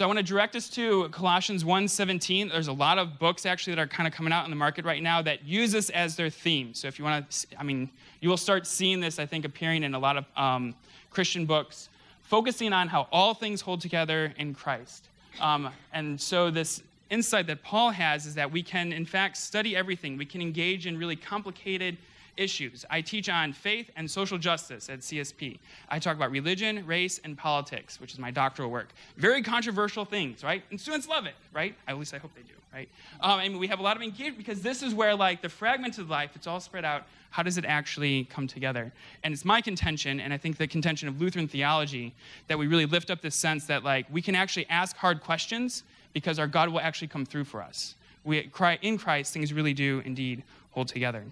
So 0.00 0.06
I 0.06 0.06
want 0.06 0.18
to 0.18 0.22
direct 0.22 0.56
us 0.56 0.70
to 0.70 1.10
Colossians 1.10 1.62
1:17. 1.62 2.48
There's 2.48 2.68
a 2.68 2.72
lot 2.72 2.96
of 2.96 3.18
books 3.18 3.44
actually 3.44 3.74
that 3.74 3.82
are 3.82 3.86
kind 3.86 4.06
of 4.06 4.14
coming 4.14 4.32
out 4.32 4.46
in 4.46 4.50
the 4.50 4.56
market 4.56 4.86
right 4.86 5.02
now 5.02 5.20
that 5.20 5.44
use 5.44 5.72
this 5.72 5.90
as 5.90 6.16
their 6.16 6.30
theme. 6.30 6.72
So 6.72 6.88
if 6.88 6.98
you 6.98 7.04
want 7.04 7.30
to, 7.30 7.46
I 7.60 7.62
mean, 7.62 7.90
you 8.22 8.30
will 8.30 8.38
start 8.38 8.66
seeing 8.66 9.00
this, 9.00 9.18
I 9.18 9.26
think, 9.26 9.44
appearing 9.44 9.82
in 9.82 9.92
a 9.92 9.98
lot 9.98 10.16
of 10.16 10.24
um, 10.38 10.74
Christian 11.10 11.44
books, 11.44 11.90
focusing 12.22 12.72
on 12.72 12.88
how 12.88 13.08
all 13.12 13.34
things 13.34 13.60
hold 13.60 13.82
together 13.82 14.32
in 14.38 14.54
Christ. 14.54 15.10
Um, 15.38 15.68
and 15.92 16.18
so 16.18 16.50
this 16.50 16.82
insight 17.10 17.46
that 17.48 17.62
Paul 17.62 17.90
has 17.90 18.24
is 18.24 18.34
that 18.36 18.50
we 18.50 18.62
can, 18.62 18.94
in 18.94 19.04
fact, 19.04 19.36
study 19.36 19.76
everything. 19.76 20.16
We 20.16 20.24
can 20.24 20.40
engage 20.40 20.86
in 20.86 20.96
really 20.96 21.16
complicated 21.16 21.98
issues. 22.36 22.84
I 22.90 23.00
teach 23.00 23.28
on 23.28 23.52
faith 23.52 23.90
and 23.96 24.10
social 24.10 24.38
justice 24.38 24.88
at 24.88 25.00
CSP. 25.00 25.58
I 25.88 25.98
talk 25.98 26.16
about 26.16 26.30
religion, 26.30 26.86
race, 26.86 27.20
and 27.24 27.36
politics, 27.36 28.00
which 28.00 28.12
is 28.12 28.18
my 28.18 28.30
doctoral 28.30 28.70
work. 28.70 28.88
Very 29.16 29.42
controversial 29.42 30.04
things, 30.04 30.42
right? 30.42 30.62
And 30.70 30.80
students 30.80 31.08
love 31.08 31.26
it, 31.26 31.34
right? 31.52 31.74
At 31.86 31.98
least 31.98 32.14
I 32.14 32.18
hope 32.18 32.34
they 32.34 32.42
do, 32.42 32.54
right? 32.72 32.88
Um, 33.20 33.40
and 33.40 33.58
we 33.58 33.66
have 33.68 33.78
a 33.78 33.82
lot 33.82 33.96
of 33.96 34.02
engagement 34.02 34.38
because 34.38 34.62
this 34.62 34.82
is 34.82 34.94
where, 34.94 35.14
like, 35.14 35.42
the 35.42 35.48
fragmented 35.48 36.08
life, 36.08 36.30
it's 36.34 36.46
all 36.46 36.60
spread 36.60 36.84
out. 36.84 37.04
How 37.30 37.42
does 37.42 37.58
it 37.58 37.64
actually 37.64 38.24
come 38.24 38.46
together? 38.46 38.92
And 39.22 39.32
it's 39.32 39.44
my 39.44 39.60
contention, 39.60 40.20
and 40.20 40.32
I 40.32 40.36
think 40.36 40.56
the 40.56 40.66
contention 40.66 41.08
of 41.08 41.20
Lutheran 41.20 41.46
theology, 41.46 42.12
that 42.48 42.58
we 42.58 42.66
really 42.66 42.86
lift 42.86 43.10
up 43.10 43.20
this 43.20 43.36
sense 43.36 43.66
that, 43.66 43.84
like, 43.84 44.06
we 44.10 44.22
can 44.22 44.34
actually 44.34 44.66
ask 44.68 44.96
hard 44.96 45.22
questions 45.22 45.84
because 46.12 46.38
our 46.38 46.46
God 46.46 46.68
will 46.68 46.80
actually 46.80 47.08
come 47.08 47.24
through 47.24 47.44
for 47.44 47.62
us. 47.62 47.94
We, 48.24 48.50
in 48.82 48.98
Christ, 48.98 49.32
things 49.32 49.52
really 49.52 49.72
do 49.72 50.02
indeed 50.04 50.42
hold 50.72 50.88
together. 50.88 51.24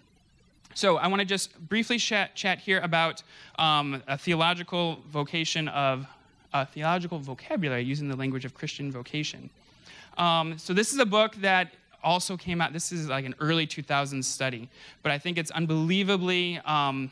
So 0.75 0.97
I 0.97 1.09
want 1.09 1.21
to 1.21 1.27
just 1.27 1.59
briefly 1.69 1.99
chat, 1.99 2.35
chat 2.35 2.59
here 2.59 2.81
about 2.81 3.23
um, 3.59 4.03
a 4.07 4.17
theological 4.17 4.99
vocation 5.11 5.69
of 5.69 6.07
a 6.53 6.65
theological 6.65 7.19
vocabulary 7.19 7.83
using 7.83 8.09
the 8.09 8.17
language 8.17 8.45
of 8.45 8.55
Christian 8.55 8.91
vocation. 8.91 9.51
Um, 10.17 10.59
so 10.59 10.73
this 10.73 10.93
is 10.93 10.99
a 10.99 11.07
book 11.07 11.35
that 11.37 11.73
also 12.03 12.37
came 12.37 12.61
out. 12.61 12.73
This 12.73 12.93
is 12.93 13.09
like 13.09 13.25
an 13.25 13.35
early 13.41 13.67
2000s 13.67 14.25
study, 14.25 14.69
but 15.03 15.13
I 15.13 15.19
think 15.19 15.39
it's 15.39 15.51
unbelievably 15.51 16.59
um, 16.65 17.11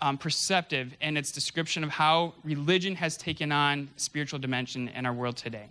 um, 0.00 0.18
perceptive 0.18 0.94
in 1.00 1.16
its 1.16 1.30
description 1.30 1.84
of 1.84 1.90
how 1.90 2.34
religion 2.44 2.94
has 2.96 3.16
taken 3.16 3.52
on 3.52 3.88
spiritual 3.96 4.38
dimension 4.38 4.88
in 4.88 5.06
our 5.06 5.12
world 5.12 5.36
today. 5.36 5.66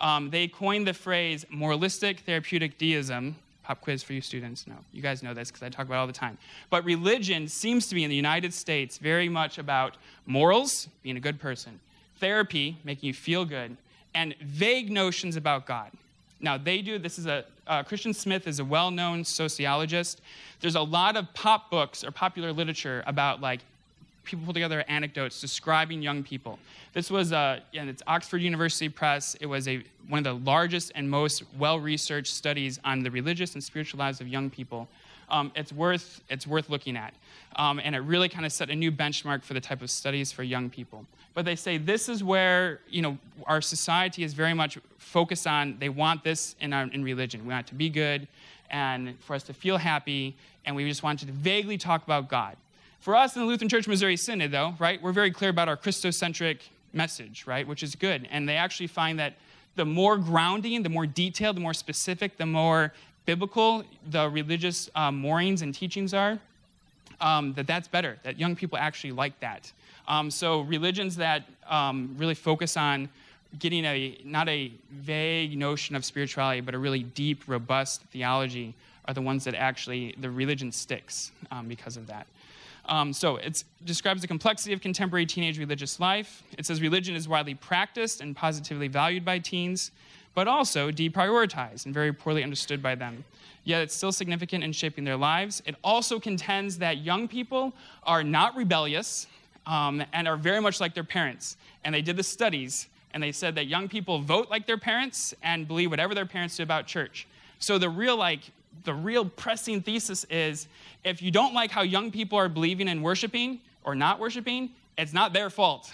Um, 0.00 0.30
they 0.30 0.48
coined 0.48 0.86
the 0.86 0.94
phrase 0.94 1.44
moralistic 1.50 2.20
therapeutic 2.20 2.78
deism, 2.78 3.36
Pop 3.62 3.80
quiz 3.80 4.02
for 4.02 4.12
you 4.12 4.20
students. 4.20 4.66
No, 4.66 4.74
you 4.92 5.02
guys 5.02 5.22
know 5.22 5.34
this 5.34 5.50
because 5.50 5.62
I 5.62 5.68
talk 5.68 5.86
about 5.86 5.98
all 5.98 6.06
the 6.06 6.12
time. 6.12 6.36
But 6.68 6.84
religion 6.84 7.46
seems 7.46 7.86
to 7.88 7.94
be 7.94 8.02
in 8.02 8.10
the 8.10 8.16
United 8.16 8.52
States 8.52 8.98
very 8.98 9.28
much 9.28 9.58
about 9.58 9.96
morals, 10.26 10.88
being 11.02 11.16
a 11.16 11.20
good 11.20 11.40
person, 11.40 11.78
therapy, 12.18 12.78
making 12.84 13.06
you 13.06 13.14
feel 13.14 13.44
good, 13.44 13.76
and 14.14 14.34
vague 14.40 14.90
notions 14.90 15.36
about 15.36 15.66
God. 15.66 15.90
Now, 16.40 16.58
they 16.58 16.82
do, 16.82 16.98
this 16.98 17.18
is 17.18 17.26
a, 17.26 17.44
uh, 17.68 17.84
Christian 17.84 18.12
Smith 18.12 18.48
is 18.48 18.58
a 18.58 18.64
well 18.64 18.90
known 18.90 19.24
sociologist. 19.24 20.20
There's 20.60 20.74
a 20.74 20.80
lot 20.80 21.16
of 21.16 21.32
pop 21.34 21.70
books 21.70 22.02
or 22.02 22.10
popular 22.10 22.52
literature 22.52 23.04
about 23.06 23.40
like 23.40 23.60
people 24.24 24.44
pull 24.44 24.54
together 24.54 24.84
anecdotes 24.88 25.40
describing 25.40 26.02
young 26.02 26.22
people. 26.22 26.58
This 26.92 27.10
was, 27.10 27.32
uh, 27.32 27.60
and 27.74 27.88
it's 27.88 28.02
Oxford 28.06 28.38
University 28.38 28.88
Press. 28.88 29.34
It 29.40 29.46
was 29.46 29.66
a, 29.68 29.82
one 30.08 30.18
of 30.18 30.24
the 30.24 30.50
largest 30.50 30.92
and 30.94 31.08
most 31.08 31.42
well-researched 31.58 32.32
studies 32.32 32.78
on 32.84 33.02
the 33.02 33.10
religious 33.10 33.54
and 33.54 33.62
spiritual 33.62 33.98
lives 33.98 34.20
of 34.20 34.28
young 34.28 34.50
people. 34.50 34.88
Um, 35.28 35.50
it's, 35.56 35.72
worth, 35.72 36.20
it's 36.28 36.46
worth 36.46 36.68
looking 36.68 36.96
at. 36.96 37.14
Um, 37.56 37.80
and 37.82 37.94
it 37.94 38.00
really 38.00 38.28
kind 38.28 38.44
of 38.44 38.52
set 38.52 38.70
a 38.70 38.74
new 38.76 38.92
benchmark 38.92 39.42
for 39.42 39.54
the 39.54 39.60
type 39.60 39.80
of 39.80 39.90
studies 39.90 40.30
for 40.30 40.42
young 40.42 40.68
people. 40.68 41.06
But 41.34 41.44
they 41.46 41.56
say 41.56 41.78
this 41.78 42.08
is 42.08 42.22
where, 42.22 42.80
you 42.88 43.00
know, 43.00 43.16
our 43.46 43.62
society 43.62 44.24
is 44.24 44.34
very 44.34 44.52
much 44.52 44.78
focused 44.98 45.46
on, 45.46 45.76
they 45.78 45.88
want 45.88 46.22
this 46.22 46.54
in, 46.60 46.72
our, 46.72 46.84
in 46.84 47.02
religion. 47.02 47.42
We 47.42 47.52
want 47.52 47.66
it 47.66 47.70
to 47.70 47.74
be 47.74 47.88
good 47.88 48.28
and 48.70 49.18
for 49.20 49.34
us 49.34 49.42
to 49.44 49.52
feel 49.52 49.76
happy, 49.76 50.34
and 50.64 50.74
we 50.74 50.88
just 50.88 51.02
want 51.02 51.20
to 51.20 51.26
vaguely 51.26 51.76
talk 51.76 52.04
about 52.04 52.28
God. 52.28 52.56
For 53.02 53.16
us 53.16 53.34
in 53.34 53.42
the 53.42 53.48
Lutheran 53.48 53.68
Church 53.68 53.88
Missouri 53.88 54.16
Synod, 54.16 54.52
though, 54.52 54.76
right, 54.78 55.02
we're 55.02 55.10
very 55.10 55.32
clear 55.32 55.50
about 55.50 55.68
our 55.68 55.76
Christocentric 55.76 56.60
message, 56.92 57.48
right, 57.48 57.66
which 57.66 57.82
is 57.82 57.96
good. 57.96 58.28
And 58.30 58.48
they 58.48 58.54
actually 58.54 58.86
find 58.86 59.18
that 59.18 59.34
the 59.74 59.84
more 59.84 60.16
grounding, 60.16 60.84
the 60.84 60.88
more 60.88 61.04
detailed, 61.04 61.56
the 61.56 61.60
more 61.60 61.74
specific, 61.74 62.36
the 62.36 62.46
more 62.46 62.92
biblical 63.26 63.82
the 64.10 64.30
religious 64.30 64.88
um, 64.94 65.16
moorings 65.16 65.62
and 65.62 65.74
teachings 65.74 66.14
are, 66.14 66.38
um, 67.20 67.52
that 67.54 67.66
that's 67.66 67.88
better, 67.88 68.20
that 68.22 68.38
young 68.38 68.54
people 68.54 68.78
actually 68.78 69.10
like 69.10 69.38
that. 69.40 69.72
Um, 70.06 70.30
so 70.30 70.60
religions 70.60 71.16
that 71.16 71.42
um, 71.66 72.14
really 72.16 72.36
focus 72.36 72.76
on 72.76 73.08
getting 73.58 73.84
a 73.84 74.16
not 74.24 74.48
a 74.48 74.70
vague 74.92 75.58
notion 75.58 75.96
of 75.96 76.04
spirituality, 76.04 76.60
but 76.60 76.72
a 76.72 76.78
really 76.78 77.02
deep, 77.02 77.42
robust 77.48 78.02
theology 78.12 78.76
are 79.06 79.14
the 79.14 79.22
ones 79.22 79.42
that 79.42 79.56
actually 79.56 80.14
the 80.20 80.30
religion 80.30 80.70
sticks 80.70 81.32
um, 81.50 81.66
because 81.66 81.96
of 81.96 82.06
that. 82.06 82.28
Um, 82.86 83.12
so 83.12 83.36
it 83.36 83.64
describes 83.84 84.22
the 84.22 84.28
complexity 84.28 84.72
of 84.72 84.80
contemporary 84.80 85.26
teenage 85.26 85.58
religious 85.58 86.00
life. 86.00 86.42
It 86.58 86.66
says 86.66 86.80
religion 86.80 87.14
is 87.14 87.28
widely 87.28 87.54
practiced 87.54 88.20
and 88.20 88.34
positively 88.34 88.88
valued 88.88 89.24
by 89.24 89.38
teens, 89.38 89.92
but 90.34 90.48
also 90.48 90.90
deprioritized 90.90 91.84
and 91.84 91.94
very 91.94 92.12
poorly 92.12 92.42
understood 92.42 92.82
by 92.82 92.94
them. 92.94 93.24
Yet 93.64 93.82
it's 93.82 93.94
still 93.94 94.10
significant 94.10 94.64
in 94.64 94.72
shaping 94.72 95.04
their 95.04 95.16
lives. 95.16 95.62
It 95.66 95.76
also 95.84 96.18
contends 96.18 96.78
that 96.78 96.98
young 96.98 97.28
people 97.28 97.72
are 98.02 98.24
not 98.24 98.56
rebellious 98.56 99.28
um, 99.66 100.02
and 100.12 100.26
are 100.26 100.36
very 100.36 100.60
much 100.60 100.80
like 100.80 100.94
their 100.94 101.04
parents. 101.04 101.56
And 101.84 101.94
they 101.94 102.02
did 102.02 102.16
the 102.16 102.24
studies, 102.24 102.88
and 103.14 103.22
they 103.22 103.30
said 103.30 103.54
that 103.54 103.66
young 103.66 103.88
people 103.88 104.20
vote 104.20 104.50
like 104.50 104.66
their 104.66 104.78
parents 104.78 105.34
and 105.42 105.68
believe 105.68 105.90
whatever 105.90 106.14
their 106.14 106.26
parents 106.26 106.56
do 106.56 106.64
about 106.64 106.86
church. 106.88 107.28
So 107.60 107.78
the 107.78 107.88
real 107.88 108.16
like 108.16 108.40
the 108.84 108.94
real 108.94 109.24
pressing 109.24 109.82
thesis 109.82 110.24
is 110.24 110.66
if 111.04 111.22
you 111.22 111.30
don't 111.30 111.54
like 111.54 111.70
how 111.70 111.82
young 111.82 112.10
people 112.10 112.38
are 112.38 112.48
believing 112.48 112.88
and 112.88 113.02
worshiping 113.02 113.60
or 113.84 113.94
not 113.94 114.18
worshiping, 114.18 114.70
it's 114.98 115.12
not 115.12 115.32
their 115.32 115.50
fault. 115.50 115.92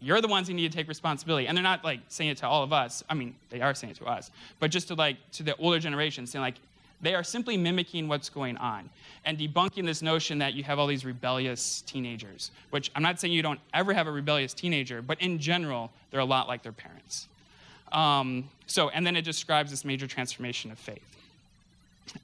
You're 0.00 0.20
the 0.20 0.28
ones 0.28 0.48
who 0.48 0.54
need 0.54 0.70
to 0.70 0.76
take 0.76 0.88
responsibility. 0.88 1.48
And 1.48 1.56
they're 1.56 1.62
not 1.62 1.84
like 1.84 2.00
saying 2.08 2.30
it 2.30 2.38
to 2.38 2.46
all 2.46 2.62
of 2.62 2.72
us. 2.72 3.02
I 3.08 3.14
mean, 3.14 3.34
they 3.50 3.60
are 3.60 3.74
saying 3.74 3.92
it 3.92 3.96
to 3.96 4.06
us, 4.06 4.30
but 4.60 4.70
just 4.70 4.88
to 4.88 4.94
like 4.94 5.16
to 5.32 5.42
the 5.42 5.56
older 5.56 5.78
generation, 5.78 6.26
saying 6.26 6.42
like 6.42 6.54
they 7.00 7.14
are 7.14 7.24
simply 7.24 7.56
mimicking 7.56 8.08
what's 8.08 8.28
going 8.28 8.56
on 8.56 8.90
and 9.24 9.38
debunking 9.38 9.86
this 9.86 10.02
notion 10.02 10.38
that 10.38 10.54
you 10.54 10.64
have 10.64 10.78
all 10.78 10.86
these 10.86 11.04
rebellious 11.04 11.82
teenagers, 11.82 12.50
which 12.70 12.90
I'm 12.94 13.02
not 13.02 13.20
saying 13.20 13.32
you 13.32 13.42
don't 13.42 13.60
ever 13.72 13.92
have 13.92 14.06
a 14.06 14.12
rebellious 14.12 14.52
teenager, 14.52 15.00
but 15.00 15.20
in 15.20 15.38
general, 15.38 15.90
they're 16.10 16.20
a 16.20 16.24
lot 16.24 16.48
like 16.48 16.62
their 16.62 16.72
parents. 16.72 17.28
Um, 17.92 18.48
so, 18.66 18.88
and 18.90 19.06
then 19.06 19.16
it 19.16 19.22
describes 19.22 19.70
this 19.70 19.84
major 19.84 20.06
transformation 20.06 20.70
of 20.70 20.78
faith. 20.78 21.16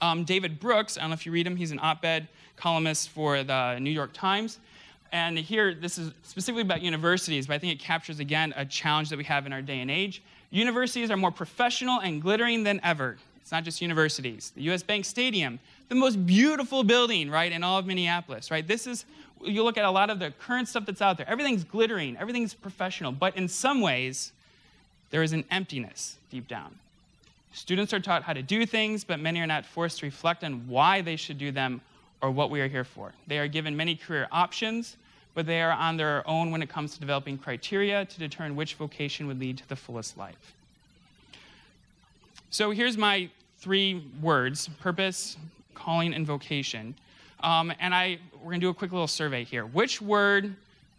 Um, 0.00 0.24
David 0.24 0.60
Brooks, 0.60 0.96
I 0.96 1.02
don't 1.02 1.10
know 1.10 1.14
if 1.14 1.26
you 1.26 1.32
read 1.32 1.46
him, 1.46 1.56
he's 1.56 1.70
an 1.70 1.80
op 1.82 2.04
ed 2.04 2.28
columnist 2.56 3.10
for 3.10 3.42
the 3.42 3.78
New 3.78 3.90
York 3.90 4.12
Times. 4.12 4.58
And 5.12 5.38
here, 5.38 5.74
this 5.74 5.96
is 5.96 6.10
specifically 6.24 6.62
about 6.62 6.82
universities, 6.82 7.46
but 7.46 7.54
I 7.54 7.58
think 7.58 7.72
it 7.72 7.78
captures 7.78 8.18
again 8.18 8.52
a 8.56 8.64
challenge 8.64 9.10
that 9.10 9.16
we 9.16 9.24
have 9.24 9.46
in 9.46 9.52
our 9.52 9.62
day 9.62 9.80
and 9.80 9.90
age. 9.90 10.22
Universities 10.50 11.10
are 11.10 11.16
more 11.16 11.30
professional 11.30 12.00
and 12.00 12.20
glittering 12.20 12.64
than 12.64 12.80
ever. 12.82 13.16
It's 13.40 13.52
not 13.52 13.62
just 13.62 13.80
universities. 13.80 14.52
The 14.56 14.62
US 14.72 14.82
Bank 14.82 15.04
Stadium, 15.04 15.60
the 15.88 15.94
most 15.94 16.24
beautiful 16.26 16.82
building, 16.82 17.30
right, 17.30 17.52
in 17.52 17.62
all 17.62 17.78
of 17.78 17.86
Minneapolis, 17.86 18.50
right? 18.50 18.66
This 18.66 18.86
is, 18.86 19.04
you 19.42 19.62
look 19.62 19.76
at 19.76 19.84
a 19.84 19.90
lot 19.90 20.10
of 20.10 20.18
the 20.18 20.32
current 20.32 20.66
stuff 20.66 20.86
that's 20.86 21.02
out 21.02 21.16
there, 21.16 21.28
everything's 21.28 21.62
glittering, 21.62 22.16
everything's 22.16 22.54
professional, 22.54 23.12
but 23.12 23.36
in 23.36 23.46
some 23.46 23.80
ways, 23.80 24.32
there 25.10 25.22
is 25.22 25.32
an 25.32 25.44
emptiness 25.50 26.16
deep 26.30 26.48
down. 26.48 26.74
Students 27.54 27.94
are 27.94 28.00
taught 28.00 28.24
how 28.24 28.32
to 28.32 28.42
do 28.42 28.66
things, 28.66 29.04
but 29.04 29.20
many 29.20 29.40
are 29.40 29.46
not 29.46 29.64
forced 29.64 30.00
to 30.00 30.06
reflect 30.06 30.42
on 30.42 30.66
why 30.66 31.00
they 31.00 31.14
should 31.14 31.38
do 31.38 31.52
them 31.52 31.80
or 32.20 32.32
what 32.32 32.50
we 32.50 32.60
are 32.60 32.66
here 32.66 32.82
for. 32.82 33.14
They 33.28 33.38
are 33.38 33.46
given 33.46 33.76
many 33.76 33.94
career 33.94 34.26
options, 34.32 34.96
but 35.34 35.46
they 35.46 35.62
are 35.62 35.70
on 35.70 35.96
their 35.96 36.28
own 36.28 36.50
when 36.50 36.62
it 36.62 36.68
comes 36.68 36.94
to 36.94 37.00
developing 37.00 37.38
criteria 37.38 38.06
to 38.06 38.18
determine 38.18 38.56
which 38.56 38.74
vocation 38.74 39.28
would 39.28 39.38
lead 39.38 39.58
to 39.58 39.68
the 39.68 39.76
fullest 39.76 40.18
life. 40.18 40.52
So 42.50 42.72
here's 42.72 42.98
my 42.98 43.30
three 43.58 44.04
words 44.20 44.68
purpose, 44.80 45.36
calling, 45.74 46.12
and 46.12 46.26
vocation. 46.26 46.96
Um, 47.40 47.72
and 47.78 47.94
I, 47.94 48.18
we're 48.38 48.50
going 48.50 48.60
to 48.60 48.66
do 48.66 48.70
a 48.70 48.74
quick 48.74 48.90
little 48.90 49.06
survey 49.06 49.44
here. 49.44 49.64
Which 49.64 50.02
word, 50.02 50.56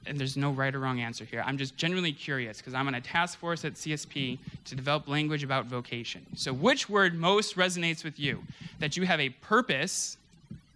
and 0.08 0.20
there's 0.20 0.38
no 0.38 0.52
right 0.52 0.74
or 0.74 0.80
wrong 0.80 1.00
answer 1.00 1.26
here, 1.26 1.44
I'm 1.46 1.58
just 1.58 1.76
genuinely 1.78 2.14
curious 2.14 2.58
because 2.58 2.74
I'm 2.74 2.88
on 2.88 2.96
a 2.96 3.02
task 3.02 3.40
force 3.40 3.66
at 3.66 3.74
CSP 3.74 4.38
to 4.66 4.76
develop 4.76 5.08
language 5.08 5.44
about 5.44 5.66
vocation. 5.66 6.26
So, 6.36 6.54
which 6.54 6.90
word 6.90 7.16
most 7.16 7.56
resonates 7.56 8.04
with 8.04 8.20
you? 8.20 8.44
That 8.80 8.98
you 8.98 9.06
have 9.06 9.20
a 9.20 9.30
purpose, 9.30 10.18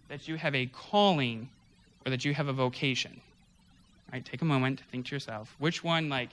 that 0.08 0.28
you 0.28 0.36
have 0.36 0.54
a 0.54 0.66
calling, 0.66 1.48
or 2.04 2.10
that 2.10 2.24
you 2.24 2.34
have 2.34 2.48
a 2.48 2.52
vocation? 2.52 3.20
right? 4.12 4.24
Take 4.24 4.42
a 4.42 4.44
moment 4.44 4.78
to 4.78 4.84
think 4.84 5.06
to 5.06 5.14
yourself, 5.14 5.54
which 5.58 5.84
one, 5.84 6.08
like, 6.08 6.30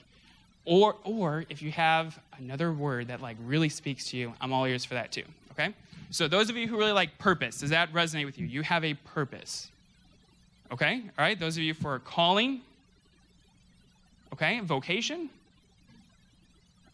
or, 0.66 0.96
or 1.04 1.46
if 1.50 1.62
you 1.62 1.72
have 1.72 2.20
another 2.38 2.74
word 2.74 3.08
that, 3.08 3.22
like, 3.22 3.38
really 3.46 3.70
speaks 3.70 4.10
to 4.12 4.18
you, 4.18 4.34
I'm 4.42 4.52
all 4.52 4.66
ears 4.66 4.84
for 4.84 4.96
that 4.96 5.12
too, 5.12 5.24
okay? 5.52 5.74
So 6.10 6.28
those 6.28 6.50
of 6.50 6.56
you 6.56 6.68
who 6.68 6.78
really 6.78 6.92
like 6.92 7.18
purpose, 7.18 7.60
does 7.60 7.70
that 7.72 7.92
resonate 7.94 8.26
with 8.26 8.38
you? 8.38 8.46
You 8.46 8.62
have 8.64 8.86
a 8.86 8.94
purpose. 8.94 9.70
Okay? 10.72 11.02
All 11.18 11.24
right? 11.24 11.40
Those 11.40 11.58
of 11.58 11.64
you 11.64 11.74
for 11.74 12.00
calling. 12.00 12.62
Okay? 14.38 14.60
Vocation. 14.60 15.30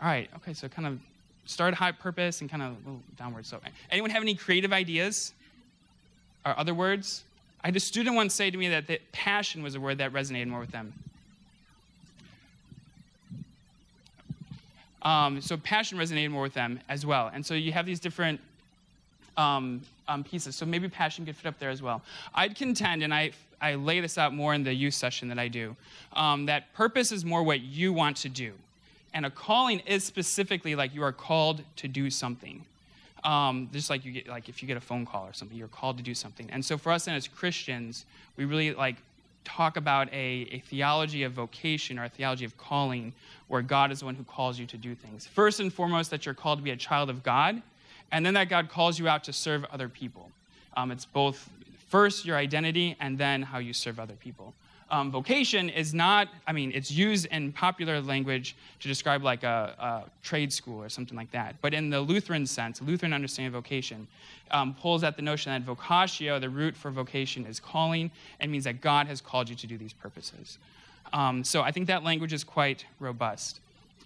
All 0.02 0.08
right. 0.08 0.30
Okay, 0.38 0.54
so 0.54 0.70
kind 0.70 0.88
of 0.88 1.00
start 1.46 1.74
high 1.74 1.92
purpose 1.92 2.40
and 2.40 2.50
kind 2.50 2.64
of 2.64 2.70
a 2.70 2.76
little 2.78 3.02
downward. 3.18 3.46
So 3.46 3.60
anyone 3.92 4.10
have 4.12 4.24
any 4.24 4.34
creative 4.34 4.72
ideas? 4.72 5.34
Or 6.46 6.58
other 6.58 6.74
words? 6.74 7.24
I 7.64 7.68
had 7.68 7.76
a 7.76 7.82
student 7.82 8.16
once 8.16 8.34
say 8.34 8.50
to 8.50 8.58
me 8.58 8.70
that, 8.70 8.88
that 8.88 9.12
passion 9.12 9.62
was 9.62 9.76
a 9.76 9.80
word 9.80 9.98
that 9.98 10.14
resonated 10.14 10.48
more 10.48 10.60
with 10.60 10.72
them. 10.72 10.94
Um, 15.02 15.42
so 15.42 15.58
passion 15.58 15.98
resonated 15.98 16.32
more 16.32 16.44
with 16.44 16.54
them 16.54 16.80
as 16.88 17.06
well. 17.06 17.30
And 17.34 17.46
so 17.46 17.54
you 17.54 17.74
have 17.74 17.86
these 17.86 18.00
different 18.00 18.40
um, 19.38 19.82
um, 20.08 20.24
pieces. 20.24 20.56
So 20.56 20.66
maybe 20.66 20.88
passion 20.90 21.26
could 21.26 21.36
fit 21.36 21.48
up 21.48 21.60
there 21.60 21.70
as 21.70 21.82
well. 21.82 22.02
I'd 22.34 22.56
contend, 22.56 23.04
and 23.04 23.14
I, 23.14 23.32
I 23.62 23.76
lay 23.76 24.00
this 24.00 24.18
out 24.18 24.34
more 24.34 24.54
in 24.54 24.64
the 24.64 24.74
youth 24.74 24.94
session 24.94 25.28
that 25.30 25.40
I 25.40 25.48
do, 25.48 25.76
um, 26.14 26.46
that 26.46 26.74
purpose 26.74 27.12
is 27.12 27.24
more 27.24 27.44
what 27.44 27.62
you 27.62 27.94
want 27.94 28.18
to 28.18 28.30
do. 28.30 28.54
And 29.14 29.26
a 29.26 29.30
calling 29.30 29.80
is 29.80 30.04
specifically 30.04 30.76
like 30.76 30.94
you 30.94 31.04
are 31.04 31.12
called 31.12 31.64
to 31.78 31.88
do 31.88 32.10
something. 32.10 32.66
Um, 33.24 33.70
just 33.72 33.90
like 33.90 34.04
you 34.04 34.12
get, 34.12 34.28
like 34.28 34.50
if 34.50 34.62
you 34.62 34.68
get 34.68 34.76
a 34.76 34.82
phone 34.82 35.06
call 35.06 35.26
or 35.26 35.34
something, 35.34 35.58
you're 35.58 35.68
called 35.70 35.98
to 35.98 36.04
do 36.04 36.14
something. 36.14 36.50
And 36.52 36.66
so 36.66 36.78
for 36.78 36.92
us, 36.92 37.06
then 37.06 37.16
as 37.16 37.28
Christians, 37.28 38.06
we 38.36 38.44
really 38.46 38.74
like 38.74 38.98
talk 39.46 39.78
about 39.78 40.12
a, 40.12 40.48
a 40.52 40.60
theology 40.68 41.24
of 41.24 41.34
vocation 41.34 42.00
or 42.00 42.06
a 42.06 42.10
theology 42.10 42.44
of 42.44 42.58
calling, 42.58 43.14
where 43.48 43.62
God 43.62 43.92
is 43.92 44.00
the 44.00 44.06
one 44.06 44.16
who 44.16 44.24
calls 44.24 44.60
you 44.60 44.66
to 44.66 44.78
do 44.78 44.96
things. 44.96 45.28
First 45.28 45.60
and 45.60 45.72
foremost, 45.72 46.12
that 46.12 46.26
you're 46.26 46.36
called 46.36 46.60
to 46.60 46.64
be 46.64 46.72
a 46.72 46.76
child 46.76 47.10
of 47.10 47.24
God, 47.24 47.62
and 48.14 48.26
then 48.26 48.34
that 48.36 48.48
God 48.48 48.70
calls 48.70 48.98
you 48.98 49.10
out 49.10 49.26
to 49.26 49.34
serve 49.34 49.66
other 49.66 49.90
people. 49.90 50.32
Um, 50.78 50.90
it's 50.92 51.06
both 51.06 51.50
first 51.90 52.26
your 52.26 52.38
identity 52.38 52.96
and 53.02 53.18
then 53.18 53.42
how 53.42 53.58
you 53.58 53.74
serve 53.74 54.00
other 54.00 54.14
people 54.14 54.54
um, 54.94 55.10
vocation 55.10 55.70
is 55.70 55.92
not, 55.96 56.30
I 56.46 56.52
mean, 56.52 56.72
it's 56.72 56.92
used 56.92 57.26
in 57.26 57.52
popular 57.52 58.00
language 58.00 58.56
to 58.80 58.88
describe 58.88 59.24
like 59.24 59.42
a, 59.42 59.74
a, 59.80 60.10
trade 60.22 60.54
school 60.54 60.84
or 60.84 60.88
something 60.88 61.18
like 61.18 61.32
that. 61.32 61.56
But 61.62 61.74
in 61.74 61.90
the 61.90 62.00
Lutheran 62.00 62.46
sense, 62.46 62.80
Lutheran 62.80 63.12
understanding 63.12 63.48
of 63.48 63.54
vocation 63.54 64.08
um, 64.52 64.76
pulls 64.76 65.04
at 65.04 65.16
the 65.16 65.24
notion 65.24 65.52
that 65.52 65.66
vocatio, 65.66 66.40
the 66.40 66.50
root 66.50 66.76
for 66.76 66.92
vocation, 66.92 67.48
is 67.48 67.60
calling 67.60 68.12
and 68.40 68.52
means 68.52 68.66
that 68.66 68.82
God 68.82 69.08
has 69.08 69.20
called 69.20 69.50
you 69.50 69.56
to 69.56 69.66
do 69.66 69.80
these 69.80 69.94
purposes. 69.94 70.60
Um, 71.12 71.44
so 71.44 71.64
I 71.64 71.72
think 71.72 71.88
that 71.88 72.04
language 72.04 72.32
is 72.32 72.44
quite 72.44 72.86
robust. 73.00 73.62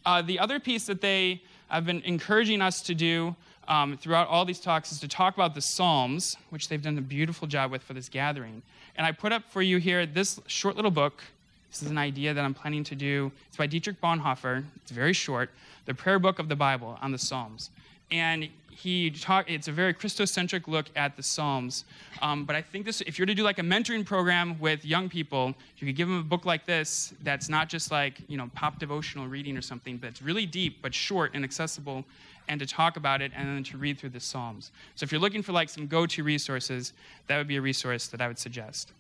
Uh, 0.06 0.22
the 0.22 0.40
other 0.40 0.58
piece 0.58 0.86
that 0.86 1.02
they 1.02 1.42
have 1.68 1.86
been 1.86 2.02
encouraging 2.04 2.62
us 2.62 2.82
to 2.84 2.96
do 2.96 3.36
um, 3.68 3.98
throughout 3.98 4.28
all 4.28 4.46
these 4.46 4.60
talks 4.60 4.92
is 4.92 5.00
to 5.02 5.08
talk 5.08 5.36
about 5.36 5.54
the 5.54 5.62
Psalms, 5.62 6.38
which 6.50 6.70
they've 6.70 6.82
done 6.82 6.98
a 6.98 7.02
beautiful 7.02 7.48
job 7.48 7.72
with 7.72 7.84
for 7.84 7.94
this 7.94 8.10
gathering. 8.10 8.62
And 8.96 9.06
I 9.06 9.12
put 9.12 9.32
up 9.32 9.44
for 9.50 9.62
you 9.62 9.78
here 9.78 10.06
this 10.06 10.40
short 10.48 10.76
little 10.76 10.92
book. 10.92 11.24
This 11.70 11.84
is 11.84 11.90
an 11.90 11.98
idea 11.98 12.34
that 12.34 12.44
I'm 12.44 12.54
planning 12.54 12.84
to 12.86 12.96
do. 12.96 13.32
It's 13.48 13.58
by 13.58 13.68
Dietrich 13.68 14.00
Bonhoeffer. 14.02 14.64
It's 14.78 14.92
very 14.92 15.14
short. 15.14 15.50
The 15.86 15.94
prayer 15.94 16.18
book 16.18 16.40
of 16.40 16.50
the 16.50 16.56
Bible 16.56 16.98
on 17.02 17.12
the 17.12 17.18
Psalms. 17.18 17.70
And 18.10 18.48
he 18.78 19.10
talk, 19.10 19.50
it's 19.50 19.68
a 19.68 19.72
very 19.72 19.92
Christocentric 19.92 20.68
look 20.68 20.86
at 20.96 21.18
the 21.18 21.24
Psalms. 21.24 21.84
Um, 22.22 22.46
but 22.46 22.56
I 22.56 22.62
think 22.62 22.86
this, 22.86 23.02
if 23.02 23.18
you're 23.18 23.26
to 23.26 23.34
do 23.34 23.42
like 23.42 23.58
a 23.58 23.64
mentoring 23.64 24.06
program 24.06 24.60
with 24.60 24.86
young 24.86 25.10
people, 25.10 25.56
you 25.78 25.88
could 25.88 25.96
give 25.96 26.08
them 26.08 26.20
a 26.20 26.24
book 26.24 26.46
like 26.46 26.68
this 26.68 27.14
that's 27.24 27.50
not 27.50 27.70
just 27.70 27.90
like, 27.90 28.22
you 28.28 28.38
know, 28.38 28.52
pop 28.54 28.78
devotional 28.78 29.28
reading 29.28 29.58
or 29.58 29.64
something, 29.64 29.98
but 29.98 30.10
it's 30.10 30.22
really 30.22 30.46
deep, 30.46 30.80
but 30.84 30.94
short 30.94 31.32
and 31.34 31.44
accessible, 31.44 32.06
and 32.50 32.60
to 32.60 32.68
talk 32.68 32.98
about 32.98 33.20
it 33.20 33.32
and 33.36 33.48
then 33.48 33.64
to 33.64 33.78
read 33.78 33.98
through 33.98 34.12
the 34.12 34.20
Psalms. 34.20 34.72
So 34.96 35.04
if 35.04 35.12
you're 35.12 35.22
looking 35.22 35.42
for 35.42 35.54
like 35.54 35.70
some 35.70 35.88
go-to 35.88 36.24
resources, 36.24 36.94
that 37.26 37.38
would 37.38 37.48
be 37.48 37.56
a 37.56 37.62
resource 37.62 38.08
that 38.08 38.22
I 38.22 38.28
would 38.28 38.38
suggest. 38.38 38.92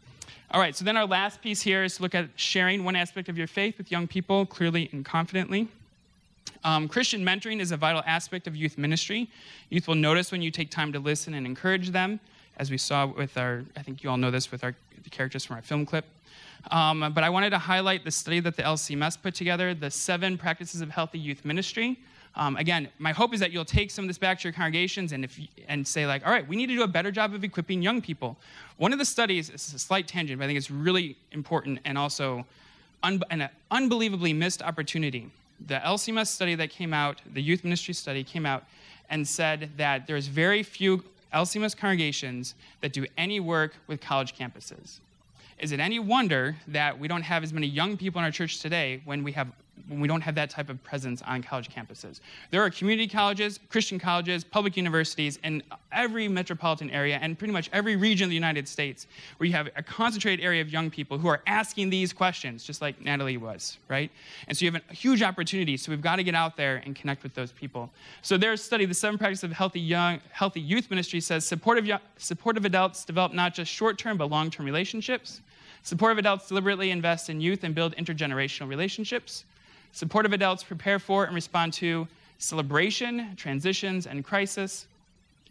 All 0.49 0.59
right, 0.59 0.75
so 0.75 0.85
then 0.85 0.97
our 0.97 1.05
last 1.05 1.41
piece 1.41 1.61
here 1.61 1.83
is 1.83 1.97
to 1.97 2.01
look 2.01 2.15
at 2.15 2.29
sharing 2.35 2.83
one 2.83 2.95
aspect 2.95 3.29
of 3.29 3.37
your 3.37 3.47
faith 3.47 3.77
with 3.77 3.91
young 3.91 4.07
people 4.07 4.45
clearly 4.47 4.89
and 4.91 5.05
confidently. 5.05 5.67
Um, 6.63 6.87
Christian 6.87 7.23
mentoring 7.23 7.59
is 7.59 7.71
a 7.71 7.77
vital 7.77 8.03
aspect 8.05 8.47
of 8.47 8.55
youth 8.55 8.77
ministry. 8.77 9.29
Youth 9.69 9.87
will 9.87 9.95
notice 9.95 10.31
when 10.31 10.41
you 10.41 10.51
take 10.51 10.69
time 10.69 10.91
to 10.93 10.99
listen 10.99 11.33
and 11.33 11.45
encourage 11.45 11.89
them, 11.91 12.19
as 12.57 12.71
we 12.71 12.77
saw 12.77 13.05
with 13.05 13.37
our, 13.37 13.63
I 13.75 13.83
think 13.83 14.03
you 14.03 14.09
all 14.09 14.17
know 14.17 14.31
this 14.31 14.51
with 14.51 14.63
our 14.63 14.75
characters 15.11 15.45
from 15.45 15.55
our 15.55 15.61
film 15.61 15.85
clip. 15.85 16.05
Um, 16.71 17.11
but 17.13 17.23
I 17.23 17.29
wanted 17.29 17.51
to 17.51 17.57
highlight 17.57 18.03
the 18.03 18.11
study 18.11 18.39
that 18.41 18.55
the 18.55 18.63
LCMS 18.63 19.21
put 19.21 19.35
together, 19.35 19.73
the 19.73 19.91
seven 19.91 20.37
practices 20.37 20.81
of 20.81 20.89
healthy 20.89 21.19
youth 21.19 21.45
ministry. 21.45 21.99
Um, 22.35 22.55
again, 22.57 22.89
my 22.99 23.13
hope 23.13 23.33
is 23.33 23.39
that 23.39 23.51
you'll 23.51 23.65
take 23.65 23.89
some 23.89 24.05
of 24.05 24.09
this 24.09 24.17
back 24.17 24.39
to 24.39 24.43
your 24.43 24.53
congregations 24.53 25.11
and, 25.11 25.23
if, 25.23 25.39
and 25.67 25.87
say, 25.87 26.05
like, 26.05 26.25
all 26.25 26.31
right, 26.31 26.47
we 26.47 26.55
need 26.55 26.67
to 26.67 26.75
do 26.75 26.83
a 26.83 26.87
better 26.87 27.09
job 27.09 27.33
of 27.33 27.43
equipping 27.43 27.81
young 27.81 28.01
people. 28.01 28.37
One 28.77 28.93
of 28.93 28.99
the 28.99 29.05
studies, 29.05 29.49
this 29.49 29.67
is 29.67 29.73
a 29.73 29.79
slight 29.79 30.07
tangent, 30.07 30.37
but 30.37 30.45
I 30.45 30.47
think 30.47 30.57
it's 30.57 30.69
really 30.69 31.17
important 31.31 31.79
and 31.85 31.97
also 31.97 32.45
un- 33.01 33.23
an 33.31 33.49
unbelievably 33.71 34.33
missed 34.33 34.61
opportunity 34.61 35.31
the 35.65 35.75
LCMS 35.75 36.27
study 36.27 36.55
that 36.55 36.69
came 36.69 36.93
out, 36.93 37.21
the 37.33 37.41
youth 37.41 37.63
ministry 37.63 37.93
study 37.93 38.23
came 38.23 38.45
out, 38.45 38.63
and 39.09 39.27
said 39.27 39.71
that 39.77 40.07
there's 40.07 40.27
very 40.27 40.63
few 40.63 41.03
LCMS 41.33 41.75
congregations 41.75 42.55
that 42.81 42.93
do 42.93 43.05
any 43.17 43.39
work 43.39 43.75
with 43.87 43.99
college 44.01 44.37
campuses. 44.37 44.99
Is 45.59 45.71
it 45.71 45.79
any 45.79 45.99
wonder 45.99 46.55
that 46.67 46.99
we 46.99 47.07
don't 47.07 47.23
have 47.23 47.43
as 47.43 47.51
many 47.51 47.67
young 47.67 47.97
people 47.97 48.19
in 48.19 48.25
our 48.25 48.31
church 48.31 48.59
today 48.59 49.01
when 49.05 49.23
we 49.23 49.31
have 49.31 49.47
when 49.87 49.99
we 49.99 50.07
don't 50.07 50.21
have 50.21 50.35
that 50.35 50.49
type 50.49 50.69
of 50.69 50.83
presence 50.83 51.21
on 51.23 51.41
college 51.41 51.69
campuses. 51.69 52.19
There 52.51 52.61
are 52.61 52.69
community 52.69 53.07
colleges, 53.07 53.59
Christian 53.69 53.99
colleges, 53.99 54.43
public 54.43 54.75
universities 54.75 55.39
in 55.43 55.63
every 55.91 56.27
metropolitan 56.27 56.89
area 56.89 57.19
and 57.21 57.37
pretty 57.37 57.53
much 57.53 57.69
every 57.73 57.95
region 57.95 58.25
of 58.25 58.29
the 58.29 58.35
United 58.35 58.67
States 58.67 59.07
where 59.37 59.47
you 59.47 59.53
have 59.53 59.69
a 59.75 59.83
concentrated 59.83 60.43
area 60.43 60.61
of 60.61 60.69
young 60.69 60.89
people 60.89 61.17
who 61.17 61.27
are 61.27 61.41
asking 61.47 61.89
these 61.89 62.13
questions, 62.13 62.63
just 62.63 62.81
like 62.81 63.01
Natalie 63.01 63.37
was, 63.37 63.77
right? 63.87 64.11
And 64.47 64.57
so 64.57 64.65
you 64.65 64.71
have 64.71 64.81
a 64.89 64.93
huge 64.93 65.21
opportunity. 65.21 65.77
So 65.77 65.91
we've 65.91 66.01
got 66.01 66.17
to 66.17 66.23
get 66.23 66.35
out 66.35 66.57
there 66.57 66.81
and 66.85 66.95
connect 66.95 67.23
with 67.23 67.33
those 67.33 67.51
people. 67.51 67.89
So 68.21 68.37
their 68.37 68.57
study, 68.57 68.85
the 68.85 68.93
seven 68.93 69.17
practices 69.17 69.43
of 69.43 69.51
healthy 69.51 69.79
young, 69.79 70.19
healthy 70.31 70.61
youth 70.61 70.89
ministry 70.89 71.21
says 71.21 71.45
supportive, 71.45 71.89
supportive 72.17 72.65
adults 72.65 73.05
develop 73.05 73.33
not 73.33 73.53
just 73.53 73.71
short-term 73.71 74.17
but 74.17 74.29
long-term 74.29 74.65
relationships. 74.65 75.41
Supportive 75.83 76.17
adults 76.17 76.49
deliberately 76.49 76.91
invest 76.91 77.29
in 77.29 77.39
youth 77.39 77.63
and 77.63 77.73
build 77.73 77.95
intergenerational 77.95 78.67
relationships. 78.67 79.45
Supportive 79.97 80.31
adults 80.31 80.63
prepare 80.63 80.99
for 80.99 81.25
and 81.25 81.33
respond 81.33 81.73
to 81.73 82.07
celebration, 82.37 83.35
transitions, 83.35 84.05
and 84.05 84.23
crisis. 84.23 84.85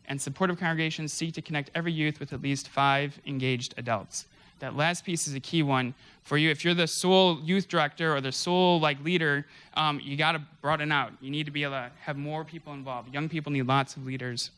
And 0.07 0.23
supportive 0.23 0.57
congregations 0.57 1.13
seek 1.13 1.35
to 1.35 1.43
connect 1.43 1.73
every 1.75 1.93
youth 1.93 2.21
with 2.21 2.33
at 2.33 2.41
least 2.41 2.69
five 2.69 3.19
engaged 3.27 3.75
adults. 3.77 4.27
That 4.61 4.77
last 4.77 5.05
piece 5.05 5.27
is 5.27 5.35
a 5.35 5.41
key 5.41 5.65
one 5.65 5.95
for 6.23 6.39
you. 6.39 6.49
If 6.49 6.65
you're 6.65 6.75
the 6.75 6.87
sole 6.87 7.41
youth 7.41 7.67
director 7.67 8.15
or 8.15 8.21
the 8.21 8.31
sole 8.31 8.79
like 8.79 9.03
leader, 9.03 9.45
um, 9.75 10.01
you 10.01 10.17
got 10.17 10.33
to 10.33 10.43
broaden 10.63 10.93
out. 10.93 11.11
You 11.21 11.33
need 11.33 11.47
to 11.47 11.51
be 11.51 11.65
able 11.65 11.73
to 11.73 11.91
have 12.03 12.17
more 12.17 12.45
people 12.45 12.73
involved. 12.73 13.13
Young 13.13 13.29
people 13.29 13.51
need 13.51 13.67
lots 13.67 13.97
of 13.97 14.07
leaders. 14.07 14.53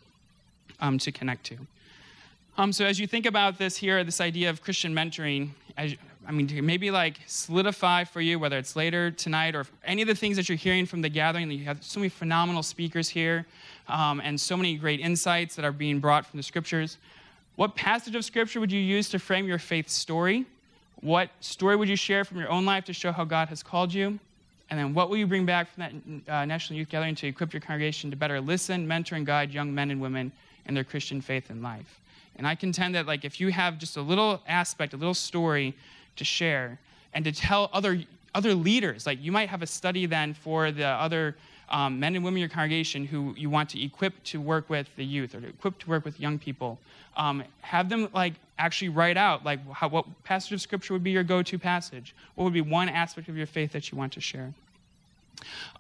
um, 0.81 0.99
to 0.99 1.13
connect 1.13 1.45
to. 1.47 1.57
Um, 2.57 2.73
so 2.73 2.85
as 2.85 2.99
you 2.99 3.07
think 3.07 3.27
about 3.27 3.59
this 3.59 3.77
here, 3.77 4.03
this 4.05 4.21
idea 4.21 4.51
of 4.51 4.63
Christian 4.63 4.93
mentoring, 4.93 5.51
as, 5.77 5.95
I 6.29 6.31
mean, 6.31 6.47
maybe 6.67 6.91
like 6.91 7.21
solidify 7.25 8.05
for 8.05 8.21
you, 8.21 8.39
whether 8.39 8.59
it's 8.59 8.77
later 8.77 9.11
tonight 9.11 9.55
or 9.55 9.65
any 9.83 10.03
of 10.03 10.09
the 10.09 10.15
things 10.15 10.37
that 10.37 10.47
you're 10.47 10.59
hearing 10.59 10.85
from 10.85 11.01
the 11.01 11.09
gathering, 11.09 11.51
you 11.51 11.65
have 11.65 11.83
so 11.83 12.01
many 12.01 12.11
phenomenal 12.11 12.63
speakers 12.63 13.09
here 13.09 13.47
um, 13.89 14.21
and 14.23 14.39
so 14.39 14.55
many 14.55 14.77
great 14.77 15.01
insights 15.01 15.57
that 15.57 15.65
are 15.65 15.73
being 15.73 16.01
brought 16.01 16.27
from 16.27 16.37
the 16.37 16.43
scriptures. 16.43 16.99
What 17.57 17.75
passage 17.75 18.15
of 18.15 18.27
scripture 18.27 18.61
would 18.61 18.71
you 18.71 18.79
use 18.79 19.09
to 19.09 19.19
frame 19.19 19.47
your 19.47 19.59
faith 19.59 19.89
story? 19.89 20.45
What 21.01 21.31
story 21.41 21.77
would 21.77 21.89
you 21.89 21.97
share 21.97 22.27
from 22.27 22.39
your 22.39 22.51
own 22.51 22.67
life 22.67 22.85
to 22.85 22.93
show 22.93 23.11
how 23.11 23.25
God 23.25 23.49
has 23.49 23.63
called 23.63 23.95
you? 23.95 24.19
And 24.69 24.79
then 24.79 24.93
what 24.93 25.09
will 25.09 25.17
you 25.17 25.27
bring 25.27 25.47
back 25.47 25.71
from 25.73 25.83
that 26.27 26.31
uh, 26.31 26.45
National 26.45 26.79
Youth 26.79 26.91
Gathering 26.91 27.15
to 27.15 27.27
equip 27.27 27.55
your 27.55 27.63
congregation 27.63 28.11
to 28.11 28.17
better 28.19 28.39
listen, 28.39 28.87
mentor, 28.87 29.15
and 29.15 29.25
guide 29.25 29.51
young 29.51 29.75
men 29.75 29.91
and 29.91 29.99
women 29.99 30.31
in 30.67 30.75
their 30.75 30.85
Christian 30.85 31.23
faith 31.23 31.49
and 31.49 31.63
life? 31.63 32.01
And 32.37 32.47
I 32.47 32.55
contend 32.55 32.95
that 32.97 33.07
like 33.07 33.25
if 33.25 33.41
you 33.41 33.49
have 33.49 33.79
just 33.79 33.97
a 33.97 34.03
little 34.03 34.43
aspect, 34.47 34.93
a 34.93 34.99
little 34.99 35.15
story 35.15 35.75
to 36.19 36.25
share 36.25 36.79
and 37.15 37.25
to 37.25 37.33
tell 37.33 37.71
other 37.73 38.03
other 38.35 38.55
leaders, 38.55 39.07
like 39.07 39.23
you 39.23 39.33
might 39.33 39.49
have 39.49 39.63
a 39.63 39.67
study 39.67 40.07
then 40.07 40.35
for 40.35 40.71
the 40.71 40.87
other 40.87 41.35
um, 41.71 41.99
men 41.99 42.15
and 42.15 42.25
women 42.25 42.39
in 42.39 42.41
your 42.41 42.49
congregation 42.49 43.05
who 43.05 43.35
you 43.37 43.51
want 43.51 43.69
to 43.71 43.83
equip 43.83 44.23
to 44.25 44.41
work 44.41 44.69
with 44.71 44.87
the 44.97 45.05
youth 45.05 45.35
or 45.35 45.41
to 45.41 45.49
equip 45.49 45.79
to 45.79 45.89
work 45.89 46.05
with 46.05 46.21
young 46.21 46.39
people. 46.39 46.79
Um, 47.17 47.43
have 47.63 47.89
them 47.89 48.09
like 48.15 48.35
actually 48.59 48.91
write 48.91 49.17
out 49.17 49.45
like 49.45 49.61
how, 49.73 49.89
what 49.89 50.05
passage 50.25 50.53
of 50.53 50.61
scripture 50.61 50.93
would 50.93 51.03
be 51.03 51.11
your 51.11 51.25
go-to 51.25 51.59
passage. 51.59 52.15
What 52.35 52.45
would 52.45 52.53
be 52.53 52.61
one 52.61 52.89
aspect 52.89 53.29
of 53.29 53.37
your 53.37 53.47
faith 53.47 53.73
that 53.73 53.91
you 53.91 53.99
want 53.99 54.13
to 54.13 54.21
share? 54.21 54.53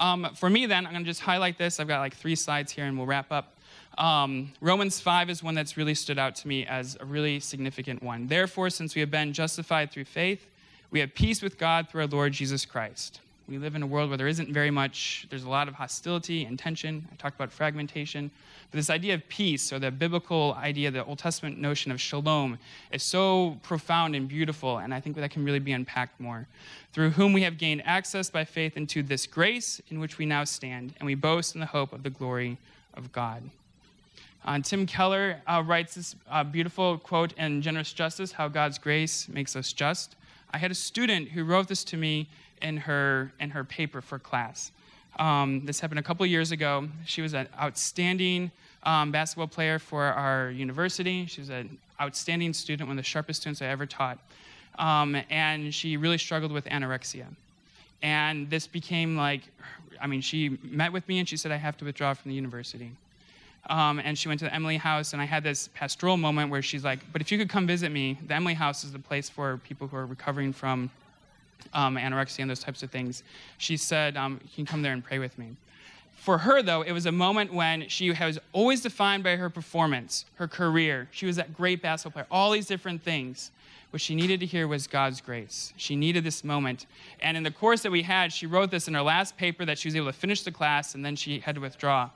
Um, 0.00 0.28
for 0.34 0.48
me, 0.48 0.66
then, 0.66 0.86
I'm 0.86 0.92
going 0.92 1.04
to 1.04 1.10
just 1.10 1.20
highlight 1.20 1.58
this. 1.58 1.80
I've 1.80 1.88
got 1.88 2.00
like 2.00 2.14
three 2.14 2.36
slides 2.36 2.72
here, 2.72 2.84
and 2.84 2.96
we'll 2.96 3.06
wrap 3.06 3.32
up. 3.32 3.54
Um, 3.98 4.52
Romans 4.60 5.00
5 5.00 5.28
is 5.28 5.42
one 5.42 5.56
that's 5.56 5.76
really 5.76 5.94
stood 5.94 6.20
out 6.20 6.36
to 6.36 6.48
me 6.48 6.64
as 6.66 6.96
a 7.00 7.04
really 7.04 7.40
significant 7.40 8.00
one. 8.00 8.28
Therefore, 8.28 8.70
since 8.70 8.94
we 8.94 9.00
have 9.00 9.10
been 9.10 9.32
justified 9.32 9.90
through 9.90 10.04
faith, 10.04 10.46
we 10.92 11.00
have 11.00 11.12
peace 11.14 11.42
with 11.42 11.58
God 11.58 11.88
through 11.88 12.02
our 12.02 12.06
Lord 12.06 12.32
Jesus 12.32 12.64
Christ. 12.64 13.20
We 13.48 13.58
live 13.58 13.74
in 13.74 13.82
a 13.82 13.86
world 13.86 14.10
where 14.10 14.16
there 14.16 14.28
isn't 14.28 14.52
very 14.52 14.70
much, 14.70 15.26
there's 15.30 15.42
a 15.42 15.48
lot 15.48 15.66
of 15.66 15.74
hostility 15.74 16.44
and 16.44 16.56
tension. 16.56 17.08
I 17.10 17.16
talked 17.16 17.34
about 17.34 17.50
fragmentation. 17.50 18.30
But 18.70 18.76
this 18.76 18.88
idea 18.88 19.14
of 19.14 19.26
peace, 19.28 19.72
or 19.72 19.80
the 19.80 19.90
biblical 19.90 20.54
idea, 20.60 20.92
the 20.92 21.04
Old 21.04 21.18
Testament 21.18 21.58
notion 21.58 21.90
of 21.90 22.00
shalom, 22.00 22.58
is 22.92 23.02
so 23.02 23.58
profound 23.62 24.14
and 24.14 24.28
beautiful, 24.28 24.78
and 24.78 24.94
I 24.94 25.00
think 25.00 25.16
that 25.16 25.30
can 25.30 25.44
really 25.44 25.58
be 25.58 25.72
unpacked 25.72 26.20
more. 26.20 26.46
Through 26.92 27.10
whom 27.10 27.32
we 27.32 27.42
have 27.42 27.58
gained 27.58 27.82
access 27.84 28.30
by 28.30 28.44
faith 28.44 28.76
into 28.76 29.02
this 29.02 29.26
grace 29.26 29.80
in 29.90 29.98
which 29.98 30.18
we 30.18 30.26
now 30.26 30.44
stand, 30.44 30.94
and 31.00 31.06
we 31.06 31.16
boast 31.16 31.54
in 31.54 31.60
the 31.60 31.66
hope 31.66 31.92
of 31.92 32.04
the 32.04 32.10
glory 32.10 32.58
of 32.94 33.10
God. 33.12 33.42
Uh, 34.44 34.58
Tim 34.60 34.86
Keller 34.86 35.40
uh, 35.46 35.62
writes 35.66 35.94
this 35.94 36.16
uh, 36.30 36.44
beautiful 36.44 36.98
quote 36.98 37.32
in 37.32 37.60
Generous 37.60 37.92
Justice 37.92 38.32
How 38.32 38.48
God's 38.48 38.78
Grace 38.78 39.28
Makes 39.28 39.56
Us 39.56 39.72
Just. 39.72 40.16
I 40.52 40.58
had 40.58 40.70
a 40.70 40.74
student 40.74 41.28
who 41.28 41.44
wrote 41.44 41.68
this 41.68 41.84
to 41.84 41.96
me 41.96 42.28
in 42.62 42.76
her, 42.78 43.32
in 43.40 43.50
her 43.50 43.64
paper 43.64 44.00
for 44.00 44.18
class. 44.18 44.72
Um, 45.18 45.64
this 45.64 45.80
happened 45.80 45.98
a 45.98 46.02
couple 46.02 46.24
years 46.24 46.52
ago. 46.52 46.88
She 47.04 47.22
was 47.22 47.34
an 47.34 47.48
outstanding 47.60 48.50
um, 48.84 49.10
basketball 49.10 49.48
player 49.48 49.78
for 49.78 50.04
our 50.04 50.50
university. 50.50 51.26
She 51.26 51.40
was 51.40 51.50
an 51.50 51.76
outstanding 52.00 52.52
student, 52.54 52.88
one 52.88 52.96
of 52.96 53.02
the 53.02 53.08
sharpest 53.08 53.40
students 53.40 53.60
I 53.60 53.66
ever 53.66 53.86
taught. 53.86 54.18
Um, 54.78 55.20
and 55.28 55.74
she 55.74 55.96
really 55.96 56.18
struggled 56.18 56.52
with 56.52 56.64
anorexia. 56.66 57.26
And 58.02 58.48
this 58.48 58.66
became 58.66 59.16
like, 59.16 59.42
I 60.00 60.06
mean, 60.06 60.20
she 60.20 60.56
met 60.62 60.92
with 60.92 61.06
me 61.08 61.18
and 61.18 61.28
she 61.28 61.36
said, 61.36 61.50
I 61.50 61.56
have 61.56 61.76
to 61.78 61.84
withdraw 61.84 62.14
from 62.14 62.30
the 62.30 62.34
university. 62.36 62.92
Um, 63.66 64.00
and 64.02 64.16
she 64.18 64.28
went 64.28 64.40
to 64.40 64.46
the 64.46 64.54
Emily 64.54 64.78
House, 64.78 65.12
and 65.12 65.20
I 65.20 65.26
had 65.26 65.42
this 65.42 65.68
pastoral 65.74 66.16
moment 66.16 66.50
where 66.50 66.62
she's 66.62 66.84
like, 66.84 67.00
"But 67.12 67.20
if 67.20 67.30
you 67.30 67.38
could 67.38 67.50
come 67.50 67.66
visit 67.66 67.92
me, 67.92 68.18
the 68.26 68.34
Emily 68.34 68.54
House 68.54 68.84
is 68.84 68.92
the 68.92 68.98
place 68.98 69.28
for 69.28 69.58
people 69.58 69.86
who 69.88 69.96
are 69.96 70.06
recovering 70.06 70.52
from 70.52 70.90
um, 71.74 71.96
anorexia 71.96 72.40
and 72.40 72.50
those 72.50 72.60
types 72.60 72.82
of 72.82 72.90
things." 72.90 73.22
She 73.58 73.76
said, 73.76 74.16
um, 74.16 74.40
"You 74.42 74.50
can 74.54 74.66
come 74.66 74.82
there 74.82 74.92
and 74.92 75.04
pray 75.04 75.18
with 75.18 75.38
me." 75.38 75.56
For 76.18 76.38
her, 76.38 76.62
though, 76.62 76.82
it 76.82 76.92
was 76.92 77.06
a 77.06 77.12
moment 77.12 77.52
when 77.52 77.88
she 77.88 78.10
was 78.10 78.38
always 78.52 78.80
defined 78.80 79.22
by 79.22 79.36
her 79.36 79.48
performance, 79.48 80.24
her 80.34 80.48
career. 80.48 81.08
She 81.10 81.26
was 81.26 81.36
that 81.36 81.54
great 81.54 81.80
basketball 81.80 82.22
player, 82.22 82.26
all 82.30 82.50
these 82.50 82.66
different 82.66 83.02
things. 83.02 83.50
What 83.90 84.02
she 84.02 84.14
needed 84.14 84.40
to 84.40 84.46
hear 84.46 84.68
was 84.68 84.86
God's 84.86 85.20
grace. 85.20 85.72
She 85.76 85.96
needed 85.96 86.24
this 86.24 86.44
moment. 86.44 86.86
And 87.20 87.36
in 87.36 87.42
the 87.42 87.50
course 87.50 87.82
that 87.82 87.92
we 87.92 88.02
had, 88.02 88.32
she 88.32 88.46
wrote 88.46 88.70
this 88.70 88.88
in 88.88 88.94
her 88.94 89.00
last 89.00 89.36
paper 89.36 89.64
that 89.64 89.78
she 89.78 89.88
was 89.88 89.96
able 89.96 90.08
to 90.08 90.12
finish 90.12 90.42
the 90.42 90.52
class 90.52 90.94
and 90.94 91.04
then 91.04 91.16
she 91.16 91.38
had 91.38 91.54
to 91.54 91.60
withdraw. 91.60 92.10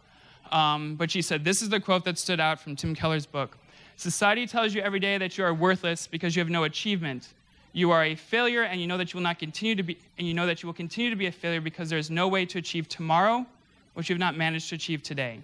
Um, 0.50 0.96
but 0.96 1.10
she 1.10 1.22
said, 1.22 1.44
This 1.44 1.62
is 1.62 1.68
the 1.68 1.80
quote 1.80 2.04
that 2.04 2.18
stood 2.18 2.40
out 2.40 2.60
from 2.60 2.76
Tim 2.76 2.94
Keller's 2.94 3.26
book 3.26 3.56
Society 3.96 4.46
tells 4.46 4.74
you 4.74 4.82
every 4.82 5.00
day 5.00 5.18
that 5.18 5.38
you 5.38 5.44
are 5.44 5.54
worthless 5.54 6.06
because 6.06 6.34
you 6.34 6.40
have 6.40 6.50
no 6.50 6.64
achievement. 6.64 7.28
You 7.72 7.90
are 7.90 8.04
a 8.04 8.14
failure, 8.14 8.62
and 8.62 8.80
you 8.80 8.86
know 8.86 8.98
that 8.98 9.12
you 9.12 9.18
will 9.18 9.22
not 9.22 9.38
continue 9.38 9.74
to 9.74 9.82
be, 9.82 9.98
and 10.18 10.26
you 10.26 10.34
know 10.34 10.46
that 10.46 10.62
you 10.62 10.66
will 10.66 10.74
continue 10.74 11.08
to 11.08 11.16
be 11.16 11.26
a 11.26 11.32
failure 11.32 11.60
because 11.60 11.88
there 11.88 11.98
is 11.98 12.10
no 12.10 12.28
way 12.28 12.44
to 12.46 12.58
achieve 12.58 12.88
tomorrow 12.88 13.46
what 13.94 14.08
you 14.08 14.14
have 14.14 14.20
not 14.20 14.36
managed 14.36 14.68
to 14.70 14.74
achieve 14.74 15.02
today. 15.02 15.40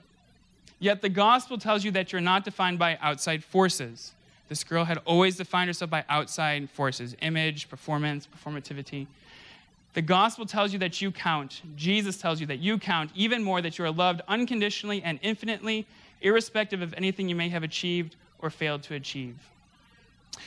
Yet 0.78 1.02
the 1.02 1.08
gospel 1.08 1.58
tells 1.58 1.84
you 1.84 1.90
that 1.92 2.12
you're 2.12 2.20
not 2.20 2.44
defined 2.44 2.78
by 2.78 2.98
outside 3.00 3.42
forces. 3.42 4.12
This 4.48 4.64
girl 4.64 4.84
had 4.84 4.98
always 5.04 5.36
defined 5.36 5.68
herself 5.68 5.90
by 5.90 6.04
outside 6.08 6.70
forces 6.70 7.16
image, 7.20 7.68
performance, 7.68 8.26
performativity. 8.26 9.06
The 9.94 10.02
gospel 10.02 10.46
tells 10.46 10.72
you 10.72 10.78
that 10.80 11.00
you 11.00 11.10
count. 11.10 11.62
Jesus 11.74 12.18
tells 12.18 12.40
you 12.40 12.46
that 12.46 12.58
you 12.58 12.78
count 12.78 13.10
even 13.14 13.42
more, 13.42 13.62
that 13.62 13.78
you 13.78 13.84
are 13.84 13.90
loved 13.90 14.20
unconditionally 14.28 15.02
and 15.02 15.18
infinitely, 15.22 15.86
irrespective 16.20 16.82
of 16.82 16.94
anything 16.94 17.28
you 17.28 17.34
may 17.34 17.48
have 17.48 17.62
achieved 17.62 18.16
or 18.38 18.50
failed 18.50 18.82
to 18.84 18.94
achieve. 18.94 19.36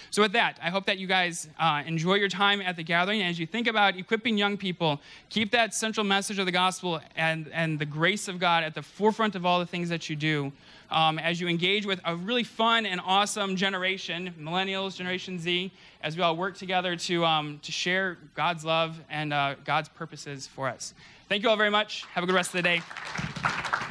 So, 0.10 0.22
with 0.22 0.34
that, 0.34 0.60
I 0.62 0.70
hope 0.70 0.86
that 0.86 0.98
you 0.98 1.08
guys 1.08 1.48
uh, 1.60 1.84
enjoy 1.86 2.16
your 2.16 2.30
time 2.30 2.62
at 2.62 2.76
the 2.76 2.84
gathering. 2.84 3.22
As 3.22 3.40
you 3.40 3.46
think 3.46 3.68
about 3.68 3.98
equipping 3.98 4.38
young 4.38 4.58
people, 4.58 5.00
keep 5.30 5.52
that 5.52 5.74
central 5.74 6.06
message 6.06 6.40
of 6.40 6.46
the 6.46 6.52
gospel 6.52 7.00
and, 7.16 7.50
and 7.54 7.80
the 7.80 7.86
grace 7.86 8.28
of 8.28 8.40
God 8.40 8.64
at 8.64 8.76
the 8.76 8.82
forefront 8.82 9.36
of 9.36 9.46
all 9.46 9.60
the 9.60 9.66
things 9.66 9.90
that 9.90 10.10
you 10.10 10.16
do. 10.16 10.52
Um, 10.90 11.20
as 11.20 11.40
you 11.40 11.48
engage 11.48 11.86
with 11.86 12.02
a 12.04 12.16
really 12.16 12.44
fun 12.44 12.86
and 12.86 13.00
awesome 13.06 13.56
generation, 13.56 14.34
millennials, 14.38 14.98
Generation 14.98 15.40
Z, 15.40 15.72
as 16.04 16.18
we 16.18 16.24
all 16.24 16.36
work 16.36 16.58
together 16.58 16.98
to, 16.98 17.24
um, 17.24 17.60
to 17.64 17.72
share 17.72 18.18
God's 18.36 18.66
love 18.66 19.00
and 19.10 19.32
uh, 19.32 19.56
God's 19.64 19.88
purposes 19.88 20.48
for 20.48 20.68
us. 20.68 20.94
Thank 21.30 21.44
you 21.44 21.50
all 21.50 21.56
very 21.56 21.70
much. 21.70 22.04
Have 22.14 22.26
a 22.26 22.28
good 22.28 22.36
rest 22.36 22.50
of 22.50 22.62
the 22.62 22.64
day. 22.64 23.91